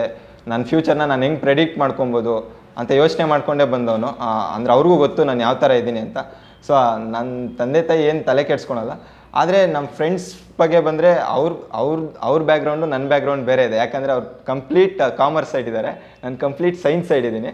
ನನ್ನ 0.53 0.63
ಫ್ಯೂಚರ್ನ 0.71 1.05
ನಾನು 1.13 1.23
ಹೆಂಗೆ 1.27 1.43
ಪ್ರೆಡಿಕ್ಟ್ 1.47 1.77
ಮಾಡ್ಕೊಬೋದು 1.83 2.37
ಅಂತ 2.81 2.91
ಯೋಚನೆ 3.03 3.27
ಮಾಡ್ಕೊಂಡೇ 3.33 3.67
ಬಂದವನು. 3.75 4.11
ಅಂದರೆ 4.57 4.73
ಅವ್ರಿಗೂ 4.77 4.97
ಗೊತ್ತು 5.05 5.21
ನಾನು 5.31 5.43
ಯಾವ 5.47 5.57
ಥರ 5.65 5.73
ಇದ್ದೀನಿ 5.83 6.03
ಅಂತ. 6.07 6.19
ಸೊ 6.67 6.75
ನನ್ನ 7.15 7.33
ತಂದೆ 7.61 7.83
ತಾಯಿ 7.89 8.05
ಏನು 8.11 8.23
ತಲೆ 8.31 8.45
ಕೆಡ್ಸ್ಕೊಳಲ್ಲ. 8.51 8.95
ಆದರೆ 9.41 9.59
ನಮ್ಮ 9.75 9.87
ಫ್ರೆಂಡ್ಸ್ 9.99 10.27
ಬಗ್ಗೆ 10.61 10.81
ಬಂದರೆ 10.89 11.11
ಅವ್ರ 11.37 11.51
ಅವ್ರ 11.81 11.97
ಅವ್ರ 12.29 12.41
ಬ್ಯಾಕ್ಗ್ರೌಂಡು 12.51 12.87
ನನ್ನ 12.93 13.05
ಬ್ಯಾಕ್ಗ್ರೌಂಡ್ 13.13 13.45
ಬೇರೆ 13.51 13.63
ಇದೆ. 13.69 13.77
ಯಾಕಂದರೆ 13.83 14.13
ಅವ್ರು 14.17 14.27
ಕಂಪ್ಲೀಟ್ 14.51 14.99
ಕಾಮರ್ಸ್ 15.21 15.51
ಸೈಡ್ 15.55 15.69
ಇದ್ದಾರೆ 15.71 15.91
ನಾನು 16.23 16.37
ಕಂಪ್ಲೀಟ್ 16.45 16.77
ಸೈನ್ಸ್ 16.85 17.09
ಸೈಡ್ 17.13 17.27
ಇದ್ದೀನಿ 17.31 17.51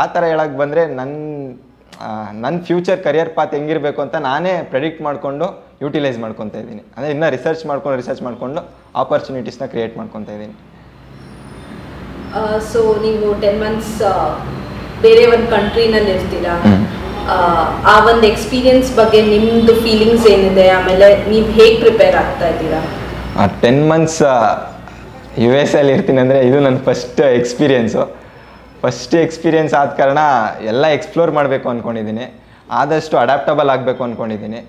ಆ 0.00 0.04
ಥರ 0.14 0.22
ಹೇಳಕ್ಕೆ 0.32 0.56
ಬಂದರೆ 0.62 0.82
ನನ್ನ 0.98 1.14
ನನ್ನ 2.42 2.56
ಫ್ಯೂಚರ್ 2.68 2.98
ಕರಿಯರ್ 3.06 3.30
ಪಾತ್ 3.36 3.54
ಹೆಂಗಿರಬೇಕು 3.56 4.00
ಅಂತ 4.04 4.16
ನಾನೇ 4.28 4.52
ಪ್ರೆಡಿಕ್ಟ್ 4.72 5.00
ಮಾಡಿಕೊಂಡು 5.06 5.46
ಯೂಟಿಲೈಸ್ 5.84 6.18
ಮಾಡ್ಕೊತಾ 6.24 6.58
ಇದ್ದೀನಿ 6.62 6.82
ಅಂದರೆ 6.96 7.10
ಇನ್ನೂ 7.14 7.28
ರಿಸರ್ಚ್ 7.36 7.64
ಮಾಡ್ಕೊಂಡು 7.70 7.96
ರಿಸರ್ಚ್ 8.02 8.22
ಮಾಡಿಕೊಂಡು 8.26 8.60
ಆಪರ್ಚುನಿಟೀಸ್ನ 9.02 9.66
ಕ್ರಿಯೇಟ್ 9.72 9.94
ಮಾಡ್ಕೊತಾ 10.00 10.32
ಇದ್ದೀನಿ 10.36 10.56
ಸೊ 12.70 12.80
ನೀವು 13.04 13.26
ಟೆನ್ 13.44 13.60
ಮಂತ್ಸ್ 13.64 13.96
ಬೇರೆ 15.04 15.24
ಒಂದು 15.34 15.48
ಕಂಟ್ರಿನಲ್ಲಿ 15.56 16.12
ಇರ್ತೀರಾ. 16.16 16.54
ಆ, 17.28 17.36
ಒಂದು 18.10 18.24
ಎಕ್ಸ್ಪೀರಿಯನ್ಸ್ 18.30 18.90
ಬಗ್ಗೆ 18.98 19.18
ನಿಮ್ಮದು 19.32 19.74
ಫೀಲಿಂಗ್ಸ್ 19.82 20.26
ಏನಿದೆ? 20.32 20.64
ಆಮೇಲೆ 20.76 21.06
ನೀವು 21.28 21.46
ಹೇಗೆ 21.52 21.76
ಪ್ರಿಪೇರ್ 21.82 22.16
ಆಗ್ತಾ 22.22 22.46
ಇದ್ದೀರಾ? 22.52 22.80
ಆ 23.36 23.46
ಟೆನ್ 23.62 23.82
ಮಂತ್ಸ್ 23.90 24.20
ಯು 25.42 25.50
ಎಸ್ 25.58 25.74
ಅಲ್ಲಿ 25.74 25.92
ಇರ್ತೀನಿ 25.96 26.20
ಅಂದರೆ 26.22 26.38
ಇದು 26.48 26.58
ನನ್ನ 26.60 26.78
ಫಸ್ಟ್ 26.86 27.20
ಎಕ್ಸ್ಪೀರಿಯೆನ್ಸು 27.38 28.04
ಫಸ್ಟ್ 28.82 29.14
ಎಕ್ಸ್ಪೀರಿಯೆನ್ಸ್ 29.22 29.74
ಆದ 29.74 29.90
ಕಾರಣ 30.00 30.20
ಎಲ್ಲ 30.72 30.84
ಎಕ್ಸ್ಪ್ಲೋರ್ 30.96 31.32
ಮಾಡಬೇಕು 31.32 31.66
ಅಂದ್ಕೊಂಡಿದ್ದೀನಿ 31.72 32.24
ಆದಷ್ಟು 32.72 33.16
ಅಡ್ಯಾಪ್ಟಬಲ್ 33.18 33.70
ಆಗಬೇಕು 33.74 34.02
ಅಂದ್ಕೊಂಡಿದ್ದೀನಿ 34.04 34.60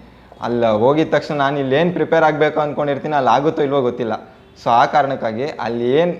ಅಲ್ಲಿ 0.41 0.69
ಹೋಗಿದ 0.83 1.09
ತಕ್ಷಣ 1.15 1.35
ನಾನು 1.43 1.57
ಏನು 1.79 1.91
ಪ್ರಿಪೇರ್ 1.91 2.23
ಆಗಬೇಕು 2.23 2.59
ಅಂದ್ಕೊಂಡಿರ್ತೀನಿ 2.65 3.15
ಅಲ್ಲಿ 3.15 3.31
ಆಗುತ್ತೋ 3.35 3.61
ಇಲ್ವೋ 3.61 3.81
ಗೊತ್ತಿಲ್ಲ. 3.81 4.13
ಸೊ 4.61 4.67
ಆ 4.79 4.83
ಕಾರಣಕ್ಕಾಗಿ 4.93 5.45
ಅಲ್ಲಿ 5.65 5.87
ಏನು, 5.99 6.13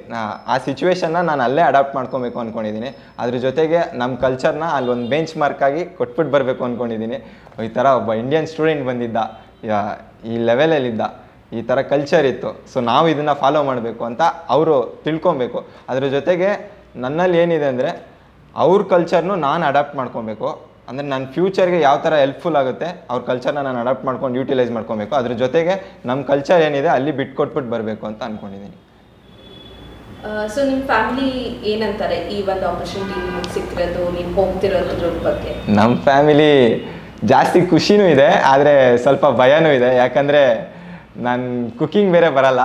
ಆ 0.51 0.55
ಸಿಚುವೇಶನ್ನ 0.65 1.22
ನಾನು 1.29 1.41
ಅಲ್ಲೇ 1.48 1.63
ಅಡಾಪ್ಟ್ 1.69 1.93
ಮಾಡ್ಕೊಬೇಕು 1.98 2.38
ಅಂದ್ಕೊಂಡಿದ್ದೀನಿ 2.43 2.89
ಅದ್ರ 3.22 3.38
ಜೊತೆಗೆ 3.46 3.79
ನಮ್ಮ 4.01 4.13
ಕಲ್ಚರ್ನ 4.25 4.67
ಒಂದು 4.93 5.08
ಬೆಂಚ್ 5.13 5.34
ಆಗಿ 5.69 5.84
ಕೊಟ್ಬಿಟ್ಟು 6.00 6.31
ಬರಬೇಕು 6.36 6.63
ಅಂದ್ಕೊಂಡಿದ್ದೀನಿ 6.67 7.17
ಈ 7.67 7.72
ಥರ 7.77 7.86
ಒಬ್ಬ 8.00 8.13
ಇಂಡಿಯನ್ 8.24 8.48
ಸ್ಟೂಡೆಂಟ್ 8.53 8.86
ಬಂದಿದ್ದ. 8.91 9.17
ಈ 10.31 10.38
ಲೆವೆಲಲ್ಲಿದ್ದ 10.50 11.01
ಈ 11.58 11.62
ಥರ 11.69 11.81
ಕಲ್ಚರ್ 11.91 12.25
ಇತ್ತು. 12.31 12.50
ಸೊ 12.72 12.77
ನಾವು 12.91 13.05
ಇದನ್ನು 13.13 13.34
ಫಾಲೋ 13.43 13.62
ಮಾಡಬೇಕು 13.69 14.03
ಅಂತ 14.10 14.22
ಅವರು 14.55 14.75
ತಿಳ್ಕೊಬೇಕು. 15.05 15.60
ಅದ್ರ 15.91 16.05
ಜೊತೆಗೆ 16.15 16.50
ನನ್ನಲ್ಲಿ 17.03 17.38
ಏನಿದೆ 17.43 17.67
ಅಂದರೆ 17.74 17.91
ಅವ್ರ 18.55 18.81
ಕಲ್ಚರ್ನು 18.93 19.36
ನಾನು 19.48 19.63
ಅಡಾಪ್ಟ್ 19.72 19.96
ಮಾಡ್ಕೊಬೇಕು. 20.00 20.50
ಅಂದರೆ 20.89 21.05
ನನ್ನ 21.13 21.25
ಫ್ಯೂಚರ್ಗೆ 21.34 21.79
ಯಾವ 21.88 21.98
ಥರ 22.05 22.13
ಹೆಲ್ಪ್ಫುಲ್ 22.24 22.58
ಆಗುತ್ತೆ 22.62 22.88
ಅವ್ರ 23.12 23.22
ಕಲ್ಚರ್ನ 23.29 23.62
ನಾನು 23.67 23.79
ಅಡಾಪ್ಟ್ 23.84 24.05
ಮಾಡ್ಕೊಂಡು 24.10 24.38
ಯೂಟಿಲೈಸ್ 24.39 24.72
ಮಾಡ್ಕೊಬೇಕು. 24.77 25.13
ಅದ್ರ 25.19 25.34
ಜೊತೆಗೆ 25.43 25.74
ನಮ್ಮ 26.10 26.19
ಕಲ್ಚರ್ 26.31 26.62
ಏನಿದೆ 26.67 26.89
ಅಲ್ಲಿ 26.98 27.12
ಬಿಟ್ಕೊಟ್ಬಿಟ್ಟು 27.19 27.72
ಬರಬೇಕು 27.75 28.05
ಅಂತ 28.12 28.22
ಅಂದ್ಕೊಂಡಿದ್ದೀನಿ 28.29 28.77
ಸೊ 30.53 30.60
ನಿಮ್ಮ 30.69 30.81
ಫ್ಯಾಮಿಲಿ 30.91 31.29
ಏನಂತಾರೆ 31.72 32.17
ಈ 32.36 32.38
ಒಂದು 32.51 32.65
ಆಪರ್ಚುನಿಟಿ 32.72 33.13
ನಿಮಗೆ 33.27 33.51
ಸಿಕ್ಕಿರೋದು 33.55 34.01
ನೀವು 34.15 34.31
ಹೋಗ್ತಿರೋದ್ರ 34.39 35.12
ಬಗ್ಗೆ? 35.27 35.51
ನಮ್ಮ 35.77 35.93
ಫ್ಯಾಮಿಲಿ 36.08 36.51
ಜಾಸ್ತಿ 37.31 37.60
ಖುಷಿನೂ 37.72 38.05
ಇದೆ 38.15 38.27
ಆದರೆ 38.51 38.74
ಸ್ವಲ್ಪ 39.03 39.25
ಭಯನೂ 39.39 39.69
ಇದೆ. 39.77 39.89
ಯಾಕಂದರೆ 40.03 40.41
ನಾನು 41.27 41.46
ಕುಕ್ಕಿಂಗ್ 41.79 42.12
ಬೇರೆ 42.15 42.29
ಬರಲ್ಲ. 42.38 42.62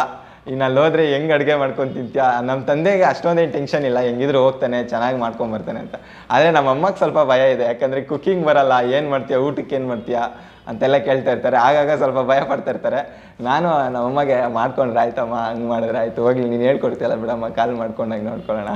ಇನ್ನು 0.53 0.65
ಅಲ್ಲಿ 0.67 0.81
ಹೋದ್ರೆ 0.83 1.03
ಹೆಂಗೆ 1.15 1.33
ಅಡುಗೆ 1.37 1.55
ಮಾಡ್ಕೊಂಡು 1.61 1.93
ತಿಂತೀಯಾ? 1.99 2.27
ನಮ್ಮ 2.49 2.61
ತಂದೆಗೆ 2.71 3.05
ಅಷ್ಟೊಂದೇನು 3.11 3.53
ಟೆನ್ಷನ್ 3.57 3.85
ಇಲ್ಲ. 3.91 3.99
ಹೆಂಗಿದ್ರು 4.09 4.41
ಹೋಗ್ತಾನೆ, 4.47 4.79
ಚೆನ್ನಾಗಿ 4.93 5.19
ಮಾಡ್ಕೊಂಬರ್ತಾನೆ 5.23 5.79
ಅಂತ. 5.85 5.95
ಆದರೆ 6.33 6.51
ನಮ್ಮ 6.57 6.69
ಅಮ್ಮಗೆ 6.77 6.99
ಸ್ವಲ್ಪ 7.03 7.21
ಭಯ 7.31 7.43
ಇದೆ. 7.55 7.65
ಯಾಕಂದರೆ 7.71 8.01
ಕುಕ್ಕಿಂಗ್ 8.11 8.43
ಬರಲ್ಲ, 8.49 8.75
ಏನು 8.97 9.07
ಮಾಡ್ತೀಯಾ, 9.13 9.39
ಊಟಕ್ಕೆ 9.47 9.77
ಏನು 9.79 9.89
ಮಾಡ್ತೀಯಾ 9.93 10.23
ಅಂತೆಲ್ಲ 10.71 10.97
ಕೇಳ್ತಾ 11.07 11.31
ಇರ್ತಾರೆ. 11.35 11.57
ಆಗಾಗ 11.69 11.97
ಸ್ವಲ್ಪ 12.03 12.21
ಭಯ 12.31 12.41
ಪಡ್ತಾ 12.51 12.71
ಇರ್ತಾರೆ. 12.75 13.01
ನಾನು 13.49 13.69
ನಮ್ಮ 13.95 14.05
ಅಮ್ಮಗೆ 14.11 14.37
ಮಾಡ್ಕೊಂಡ್ರೆ 14.59 15.01
ಆಯ್ತಮ್ಮ, 15.05 15.37
ಹಂಗೆ 15.51 15.69
ಮಾಡಿದ್ರೆ 15.73 15.99
ಆಯಿತು, 16.03 16.21
ಹೋಗ್ಲಿ, 16.27 16.47
ನೀನು 16.53 16.67
ಹೇಳ್ಕೊಡ್ತೀಯಲ್ಲ 16.71 17.17
ಬಿಡಮ್ಮ 17.23 17.49
ಕಾಲ್ 17.61 17.75
ಮಾಡ್ಕೊಂಡಾಗ 17.81 18.23
ನೋಡ್ಕೊಳ್ಳೋಣ 18.31 18.73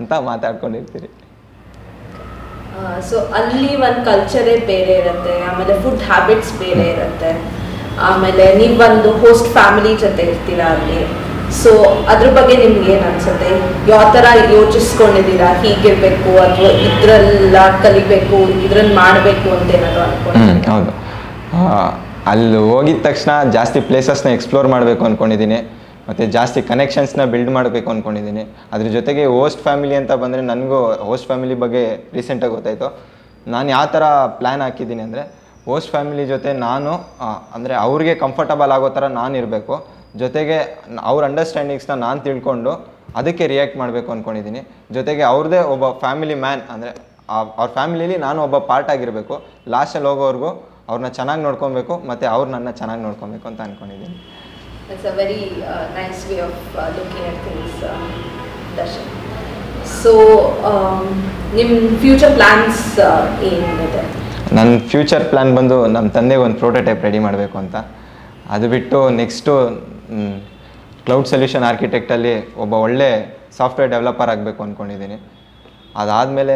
ಅಂತ 0.00 0.12
ಮಾತಾಡ್ಕೊಂಡಿರ್ತೀರಿ. 0.30 1.10
ಸೊ 3.08 3.16
ಅಲ್ಲಿ 3.38 3.68
ಒಂದು 3.86 4.00
ಕಲ್ಚರೇ 4.10 4.54
ಬೇರೆ 4.72 4.94
ಇರುತ್ತೆ, 5.02 5.34
ಆಮೇಲೆ 5.48 5.74
ಫುಡ್ 5.82 6.02
ಹ್ಯಾಬಿಟ್ಸ್ 6.10 6.54
ಬೇರೆ 6.62 6.86
ಇರುತ್ತೆ. 6.94 7.30
ಆಮೇಲೆ 8.08 8.44
ನೀವು 8.60 8.74
ಒಂದು 8.88 9.10
ಹೋಸ್ಟ್ 9.22 9.48
ಫ್ಯಾಮಿಲಿ 9.56 9.92
ಜೊತೆ 10.04 10.22
ಇರ್ತೀರಾ 10.32 10.66
ಅಲ್ಲಿ. 10.76 10.98
ಸೊ 11.60 11.70
ಅದ್ರ 12.12 12.28
ಬಗ್ಗೆ 12.36 12.54
ನಿಮ್ಗೆ 12.62 12.88
ಏನು 12.94 13.04
ಅನ್ಸುತ್ತೆ? 13.10 13.48
ಯಾವ 13.90 14.02
ಥರ 14.16 14.26
ಯೋಚಿಸ್ಕೊಂಡಿದ್ದೀರಾ? 14.54 15.48
ಹೀಗಿರ್ಬೇಕು 15.62 16.30
ಅಥವಾ 16.44 16.70
ಇದ್ರೆಲ್ಲ 16.86 17.56
ಕಲಿಬೇಕು 17.84 18.38
ಇದ್ರಲ್ಲಿ 18.64 18.94
ಮಾಡಬೇಕು 19.02 19.48
ಅಂತ 19.56 19.70
ಏನಾದ್ರು 19.78 20.02
ಹೌದು. 20.72 20.92
ಅಲ್ಲಿ 22.32 22.60
ಹೋಗಿದ 22.72 23.00
ತಕ್ಷಣ 23.06 23.30
ಜಾಸ್ತಿ 23.56 23.80
ಪ್ಲೇಸಸ್ನ 23.88 24.28
ಎಕ್ಸ್ಪ್ಲೋರ್ 24.36 24.68
ಮಾಡಬೇಕು 24.74 25.02
ಅಂದ್ಕೊಂಡಿದ್ದೀನಿ 25.08 25.58
ಮತ್ತು 26.08 26.22
ಜಾಸ್ತಿ 26.36 26.60
ಕನೆಕ್ಷನ್ಸ್ನ 26.70 27.22
ಬಿಲ್ಡ್ 27.32 27.50
ಮಾಡಬೇಕು 27.56 27.88
ಅಂದ್ಕೊಂಡಿದ್ದೀನಿ 27.92 28.42
ಅದ್ರ 28.74 28.86
ಜೊತೆಗೆ 28.96 29.22
ಹೋಸ್ಟ್ 29.36 29.60
ಫ್ಯಾಮಿಲಿ 29.66 29.96
ಅಂತ 30.00 30.12
ಬಂದರೆ 30.22 30.42
ನನಗೂ 30.50 30.78
ಹೋಸ್ಟ್ 31.08 31.26
ಫ್ಯಾಮಿಲಿ 31.30 31.56
ಬಗ್ಗೆ 31.64 31.82
ರೀಸೆಂಟಾಗಿ 32.16 32.54
ಗೊತ್ತಾಯಿತು. 32.56 32.88
ನಾನು 33.54 33.68
ಯಾವ 33.74 33.84
ಥರ 33.94 34.04
ಪ್ಲ್ಯಾನ್ 34.40 34.62
ಹಾಕಿದ್ದೀನಿ 34.66 35.02
ಅಂದರೆ 35.06 35.22
ಹೋಸ್ಟ್ 35.68 35.90
ಫ್ಯಾಮಿಲಿ 35.94 36.24
ಜೊತೆ 36.32 36.50
ನಾನು 36.66 36.92
ಅಂದರೆ 37.56 37.74
ಅವ್ರಿಗೆ 37.84 38.14
ಕಂಫರ್ಟಬಲ್ 38.24 38.72
ಆಗೋ 38.76 38.88
ಥರ 38.96 39.06
ನಾನು 39.20 39.34
ಇರಬೇಕು. 39.40 39.74
ಜೊತೆಗೆ 40.22 40.58
ಅವ್ರ 41.10 41.22
ಅಂಡರ್ಸ್ಟ್ಯಾಂಡಿಂಗ್ಸ್ನ 41.30 41.94
ನಾನು 42.06 42.18
ತಿಳ್ಕೊಂಡು 42.26 42.72
ಅದಕ್ಕೆ 43.20 43.44
ರಿಯಾಕ್ಟ್ 43.52 43.76
ಮಾಡಬೇಕು 43.80 44.08
ಅಂದ್ಕೊಂಡಿದ್ದೀನಿ 44.14 44.60
ಜೊತೆಗೆ 44.96 45.22
ಅವ್ರದ್ದೇ 45.32 45.60
ಒಬ್ಬ 45.74 45.84
ಫ್ಯಾಮಿಲಿ 46.04 46.36
ಮ್ಯಾನ್ 46.44 46.62
ಅಂದರೆ 46.74 46.90
ಅವ್ರ 47.58 47.68
ಫ್ಯಾಮಿಲಿಲಿ 47.78 48.16
ನಾನು 48.26 48.38
ಒಬ್ಬ 48.46 48.56
ಪಾರ್ಟ್ 48.70 48.90
ಆಗಿರಬೇಕು. 48.94 49.34
ಲಾಸ್ಟಲ್ಲಿ 49.74 50.08
ಹೋಗೋವರೆಗೂ 50.10 50.50
ಅವ್ರನ್ನ 50.88 51.10
ಚೆನ್ನಾಗಿ 51.18 51.42
ನೋಡ್ಕೊಬೇಕು 51.46 51.94
ಮತ್ತು 52.08 52.24
ಅವ್ರು 52.34 52.48
ನನ್ನ 52.56 52.70
ಚೆನ್ನಾಗಿ 52.80 53.02
ನೋಡ್ಕೊಬೇಕು 53.06 53.46
ಅಂತ 53.50 53.60
ಅಂದ್ಕೊಂಡಿದ್ದೀನಿ 53.66 54.16
it's 54.94 55.06
a 55.12 55.14
very 55.20 55.40
nice 55.98 56.20
way 56.30 56.36
of 56.48 56.64
looking 56.98 57.28
at 57.32 57.40
things 57.46 57.80
Darshan 58.80 59.08
so 60.02 60.12
ನಿಮ್ಮ 61.58 61.72
ಫ್ಯೂಚರ್ 62.02 62.34
ಪ್ಲ್ಯಾನ್ಸ್ 62.38 62.82
ಏನಿದೆ? 63.50 64.02
ನನ್ನ 64.52 64.72
ಫ್ಯೂಚರ್ 64.90 65.24
ಪ್ಲ್ಯಾನ್ 65.30 65.52
ಬಂದು 65.56 65.76
ನಮ್ಮ 65.86 66.06
ತಂದೆಗೆ 66.10 66.42
ಒಂದು 66.42 66.58
ಪ್ರೋಟೋಟೈಪ್ 66.58 67.02
ರೆಡಿ 67.06 67.20
ಮಾಡಬೇಕು 67.20 67.56
ಅಂತ. 67.58 67.76
ಅದು 68.54 68.66
ಬಿಟ್ಟು 68.68 68.98
ನೆಕ್ಸ್ಟು 69.20 69.52
ಕ್ಲೌಡ್ 71.06 71.28
ಸೊಲ್ಯೂಷನ್ 71.30 71.64
ಆರ್ಕಿಟೆಕ್ಟಲ್ಲಿ 71.64 72.34
ಒಬ್ಬ 72.56 72.74
ಒಳ್ಳೆ 72.84 73.08
ಸಾಫ್ಟ್ವೇರ್ 73.58 73.90
ಡೆವಲಪರ್ 73.90 74.30
ಆಗಬೇಕು 74.30 74.60
ಅಂದ್ಕೊಂಡಿದ್ದೀನಿ 74.62 75.16
ಅದಾದಮೇಲೆ 75.94 76.54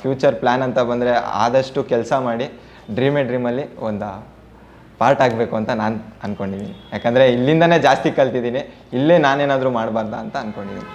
ಫ್ಯೂಚರ್ 0.00 0.34
ಪ್ಲ್ಯಾನ್ 0.40 0.62
ಅಂತ 0.66 0.80
ಬಂದರೆ 0.90 1.12
ಆದಷ್ಟು 1.42 1.82
ಕೆಲಸ 1.92 2.12
ಮಾಡಿ 2.26 2.46
ಡ್ರೀಮೇ 2.94 3.22
ಡ್ರೀಮಲ್ಲಿ 3.22 3.64
ಒಂದು 3.88 4.10
ಪಾರ್ಟ್ 5.00 5.20
ಆಗಬೇಕು 5.24 5.54
ಅಂತ 5.56 5.70
ನಾನು 5.80 5.96
ಅಂದ್ಕೊಂಡಿದ್ದೀನಿ 6.22 6.74
ಯಾಕಂದರೆ 6.92 7.24
ಇಲ್ಲಿಂದನೇ 7.34 7.78
ಜಾಸ್ತಿ 7.84 8.10
ಕಲ್ತಿದ್ದೀನಿ 8.16 8.62
ಇಲ್ಲೇ 8.92 9.16
ನಾನೇನಾದರೂ 9.18 9.70
ಮಾಡಬಾರ್ದ 9.76 10.14
ಅಂತ 10.24 10.36
ಅಂದ್ಕೊಂಡಿದ್ದೀನಿ 10.36 10.88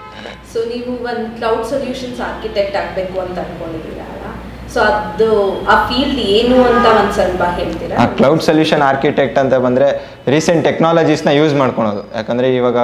ಸೊ 0.53 0.61
ನೀವು 0.71 0.91
ಒಂದು 1.05 1.27
ಕ್ಲೌಡ್ 1.37 1.65
ಸೊಲ್ಯೂಷನ್ಸ್ 1.71 2.21
ಆರ್ಕಿಟೆಕ್ಟ್ 2.21 2.77
ಆಗಬೇಕು 2.81 3.17
ಅಂತ 3.25 3.37
ಅನ್ಕೊಂಡಿದ್ದೀರಲ್ಲ 3.45 4.22
ಆ 8.03 8.05
ಕ್ಲೌಡ್ 8.19 8.43
ಸೊಲ್ಯೂಷನ್ 8.47 8.83
ಆರ್ಕಿಟೆಕ್ಟ್ 8.91 9.37
ಅಂತ 9.43 9.55
ಬಂದರೆ 9.65 9.89
ರೀಸೆಂಟ್ 10.35 10.63
ಟೆಕ್ನಾಲಜೀಸ್ನ 10.69 11.33
ಯೂಸ್ 11.41 11.53
ಮಾಡ್ಕೊಳೋದು. 11.61 12.01
ಯಾಕಂದರೆ 12.19 12.49
ಇವಾಗ 12.59 12.79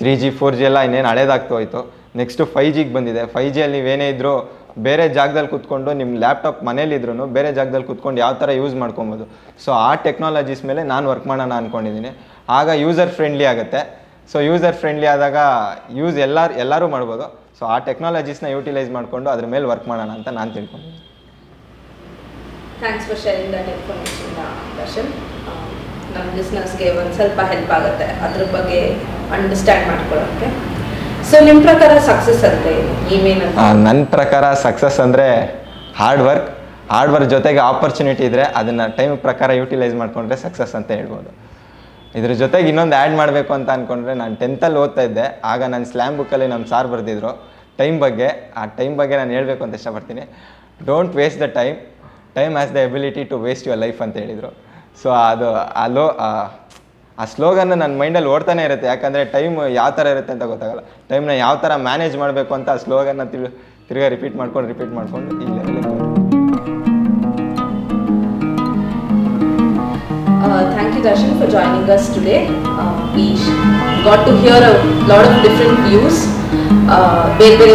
ತ್ರೀ 0.00 0.14
ಜಿ 0.20 0.30
ಫೋರ್ 0.38 0.56
ಜಿ 0.60 0.64
ಎಲ್ಲ 0.70 0.78
ಇನ್ನೇನು 0.86 1.08
ಹಳೇದಾಗ್ತಾ 1.12 1.52
ಹೋಯ್ತು. 1.56 1.80
ನೆಕ್ಸ್ಟು 2.20 2.42
ಫೈ 2.54 2.64
ಜಿಗೆ 2.76 2.92
ಬಂದಿದೆ. 2.96 3.22
ಫೈ 3.34 3.44
ಜಿಯಲ್ಲಿ 3.56 3.78
ನೀವೇನೇ 3.78 4.06
ಇದ್ದರೂ 4.12 4.34
ಬೇರೆ 4.86 5.04
ಜಾಗದಲ್ಲಿ 5.18 5.50
ಕುತ್ಕೊಂಡು 5.54 5.90
ನಿಮ್ಮ 6.00 6.12
ಲ್ಯಾಪ್ಟಾಪ್ 6.24 6.60
ಮನೇಲಿದ್ರು 6.68 7.26
ಬೇರೆ 7.36 7.50
ಜಾಗದಲ್ಲಿ 7.58 7.86
ಕುತ್ಕೊಂಡು 7.90 8.18
ಯಾವ 8.24 8.34
ಥರ 8.42 8.50
ಯೂಸ್ 8.60 8.74
ಮಾಡ್ಕೊಬೋದು. 8.82 9.24
ಸೊ 9.64 9.70
ಆ 9.88 9.90
ಟೆಕ್ನಾಲಜೀಸ್ 10.06 10.62
ಮೇಲೆ 10.70 10.82
ನಾನು 10.92 11.04
ವರ್ಕ್ 11.12 11.26
ಮಾಡೋಣ 11.30 11.52
ಅಂದ್ಕೊಂಡಿದ್ದೀನಿ 11.60 12.10
ಆಗ 12.58 12.68
ಯೂಸರ್ 12.84 13.12
ಫ್ರೆಂಡ್ಲಿ 13.18 13.46
ಆಗುತ್ತೆ. 13.52 13.82
ಸೊ 14.32 14.38
ಯೂಸರ್ 14.48 14.76
ಫ್ರೆಂಡ್ಲಿ 14.82 15.08
ಆದಾಗ 15.14 15.36
ಯೂಸ್ 16.00 16.18
ಎಲ್ಲರೂ 16.28 16.54
ಎಲ್ಲರೂ 16.64 16.88
ಮಾಡ್ಬೋದು. 16.96 17.26
ಸೊ 17.58 17.64
ಆ 17.74 17.78
ಟೆಕ್ನಾಲಜೀಸ್ನ 17.90 18.48
ಯೂಟಿಲೈಸ್ 18.56 18.90
ಮಾಡಿಕೊಂಡು 18.96 19.28
ಅದ್ರ 19.34 19.46
ಮೇಲೆ 19.54 19.66
ವರ್ಕ್ 19.72 19.86
ಮಾಡೋಣ 19.92 20.10
ಅಂತ 20.18 20.28
ನಾನು 20.40 20.50
ತಿಳ್ಕೊಂಡಿದ್ದೀನಿ. 20.58 20.98
Thanks 22.82 23.06
for 23.08 23.20
sharing 23.24 23.52
that 23.56 23.68
information 23.74 24.32
Darshan 24.80 25.08
ನಮ್ಮ 26.14 26.26
ಬಿಸ್ನೆಸ್ಗೆ 26.36 26.86
ಒಂದು 27.00 27.12
ಸ್ವಲ್ಪ 27.18 27.40
ಹೆಲ್ಪ್ 27.50 27.72
ಆಗುತ್ತೆ. 27.78 28.06
ಅದ್ರ 28.26 28.44
ಬಗ್ಗೆ 28.54 28.80
ಅಂಡರ್ಸ್ಟ್ಯಾಂಡ್ 29.36 29.84
ಮಾಡ್ಕೊಳ್ಳೋಕ್ಕೆ 29.90 30.48
ಸೊ 31.28 31.36
ನಿಮ್ಮ 31.48 31.60
ಪ್ರಕಾರ 31.68 31.92
ಸಕ್ಸಸ್ 32.08 32.42
ಅಂದರೆ 32.48 32.72
ಏನು? 33.32 33.48
ನನ್ನ 33.86 34.00
ಪ್ರಕಾರ 34.16 34.44
ಸಕ್ಸಸ್ 34.64 34.98
ಅಂದರೆ 35.04 35.26
ಹಾರ್ಡ್ 36.00 36.24
ವರ್ಕ್ 36.28 36.48
ಹಾರ್ಡ್ 36.94 37.12
ವರ್ಕ್ 37.14 37.28
ಜೊತೆಗೆ 37.34 37.60
ಆಪರ್ಚುನಿಟಿ 37.70 38.22
ಇದ್ದರೆ 38.28 38.44
ಅದನ್ನು 38.60 38.86
ಟೈಮ್ 38.98 39.12
ಪ್ರಕಾರ 39.26 39.50
ಯೂಟಿಲೈಸ್ 39.60 39.94
ಮಾಡಿಕೊಂಡ್ರೆ 40.00 40.36
ಸಕ್ಸಸ್ 40.44 40.72
ಅಂತ 40.78 40.90
ಹೇಳ್ಬೋದು. 40.98 41.30
ಇದ್ರ 42.18 42.32
ಜೊತೆಗೆ 42.42 42.66
ಇನ್ನೊಂದು 42.70 42.96
ಆ್ಯಡ್ 43.00 43.14
ಮಾಡಬೇಕು 43.20 43.52
ಅಂತ 43.56 43.68
ಅಂದ್ಕೊಂಡ್ರೆ 43.76 44.14
ನಾನು 44.22 44.34
ಟೆಂತಲ್ಲಿ 44.42 44.78
ಓದ್ತಾ 44.84 45.02
ಇದ್ದೆ. 45.08 45.26
ಆಗ 45.52 45.60
ನಾನು 45.74 45.86
ಸ್ಲ್ಯಾಮ್ 45.92 46.16
ಬುಕ್ಕಲ್ಲಿ 46.20 46.48
ನಮ್ಮ 46.52 46.64
ಸಾರ್ 46.72 46.88
ಬರೆದಿದ್ರು. 46.94 47.30
ಟೈಮ್ 47.80 47.98
ಬಗ್ಗೆ, 48.04 48.28
ಆ 48.60 48.64
ಟೈಮ್ 48.78 48.94
ಬಗ್ಗೆ 49.00 49.14
ನಾನು 49.20 49.32
ಹೇಳಬೇಕು 49.36 49.62
ಅಂತ 49.66 49.78
ಇಷ್ಟಪಡ್ತೀನಿ. 49.80 50.24
Don't 50.88 51.14
waste 51.20 51.40
the 51.44 51.48
time 51.60 51.76
time 52.38 52.54
as 52.60 52.72
the 52.76 52.78
ability 52.88 53.22
to 53.32 53.36
waste 53.46 53.66
your 53.68 53.80
life 53.84 54.00
ಅಂತ 54.06 54.16
ಹೇಳಿದರು. 54.22 54.50
ಸೊ 55.02 55.08
ಅದು 55.30 55.48
ಅಲೋ 55.84 56.06
ಆ 56.20 57.24
ಸ್ಲೋಗನ್ 57.34 57.70
ನನ್ನ 57.72 57.94
ಮೈಂಡಲ್ಲಿ 58.02 58.30
ಓಡ್ತಾನೆ 58.34 58.62
ಇರುತ್ತೆ. 58.68 58.86
ಯಾಕಂದರೆ 58.92 59.22
ಟೈಮ್ 59.36 59.56
ಯಾವ 59.80 59.90
ಥರ 59.98 60.06
ಇರುತ್ತೆ 60.14 60.32
ಅಂತ 60.34 60.44
ಗೊತ್ತಾಗಲ್ಲ. 60.52 60.82
ಟೈಮ್ನ 61.10 61.32
ಯಾವ 61.44 61.54
ಥರ 61.64 61.72
ಮ್ಯಾನೇಜ್ 61.88 62.16
ಮಾಡಬೇಕು 62.22 62.54
ಅಂತ 62.58 62.68
ಆ 62.76 62.78
ಸ್ಲೋಗನ್ನ 62.84 63.24
ತಿರು 63.32 63.48
ತಿರ್ಗಾ 63.88 64.08
ರಿಪೀಟ್ 64.16 64.36
ಮಾಡ್ಕೊಂಡು 64.40 64.68
ರಿಪೀಟ್ 64.72 64.92
ಮಾಡ್ಕೊಂಡು 64.98 65.30
ಈ 65.40 65.46
thank 70.74 70.94
you 70.96 71.02
Darshan 71.10 71.34
for 71.40 71.50
joining 71.56 71.90
us 71.96 72.06
joining 72.16 73.26
us 73.26 73.42
got 74.06 74.22
to 74.28 74.34
hear 74.44 74.64
a 74.66 74.74
lot 75.10 75.24
of 75.30 75.36
different. 75.46 75.80
Uh, 76.94 77.20
ಬೇರೆ 77.40 77.56
ಬೇರೆ 77.60 77.74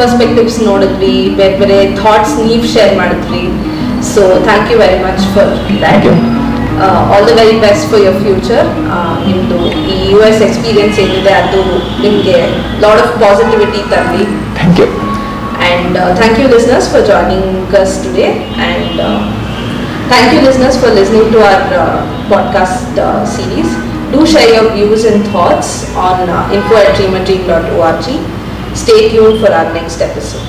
ಪರ್ಸ್ಪೆಕ್ಟಿವ್ಸ್ 0.00 0.58
ನೋಡಿದ್ವಿ 0.68 1.14
ಬೇರೆ 1.38 1.56
ಬೇರೆ 1.62 1.78
ಥಾಟ್ಸ್ 2.02 2.34
ನೀವು 2.48 2.66
share 2.74 2.92
ಮಾಡಿದ್ರಿ 4.13 4.13
so 4.13 4.21
thank 4.47 4.69
you 4.71 4.77
very 4.83 4.99
much 5.07 5.23
for 5.35 5.51
that 5.83 6.07
all 7.13 7.25
the 7.29 7.33
very 7.41 7.57
best 7.65 7.85
for 7.91 8.01
your 8.05 8.19
future 8.25 8.67
ನಿಮ್ಮದು 9.27 9.59
ಈ 9.93 9.97
U 10.11 10.19
S 10.29 10.41
experience 10.47 10.99
ಏನಿದೆ 11.05 11.33
ಅದು 11.41 11.61
ನಿಮಗೆ 12.05 12.37
ಲಾಡ್ 12.85 13.01
ಆಫ್ 13.05 13.13
ಪಾಸಿಟಿವಿಟಿ 13.25 13.81
ತರಲಿ 13.93 14.25
thank 14.59 14.79
you 14.83 14.89
And 15.61 15.97
uh, 15.97 16.15
thank 16.15 16.39
you, 16.39 16.47
listeners, 16.47 16.87
for 16.91 16.99
joining 17.03 17.41
us 17.75 18.01
today. 18.01 18.27
And 18.57 18.99
uh, 18.99 19.17
thank 20.07 20.33
you, 20.33 20.41
listeners, 20.41 20.75
for 20.77 20.89
listening 20.89 21.31
to 21.33 21.39
our 21.39 21.73
uh, 21.75 21.97
podcast 22.29 22.97
uh, 22.97 23.25
series. 23.25 23.67
Do 24.13 24.25
share 24.25 24.49
your 24.49 24.71
views 24.71 25.03
and 25.03 25.27
thoughts 25.27 25.71
on 25.95 26.29
uh, 26.29 26.49
info 26.51 26.75
at 26.75 26.95
dreamadream.org. 26.95 28.07
Stay 28.75 29.09
tuned 29.09 29.41
for 29.41 29.51
our 29.51 29.73
next 29.73 29.99
episode. 30.01 30.47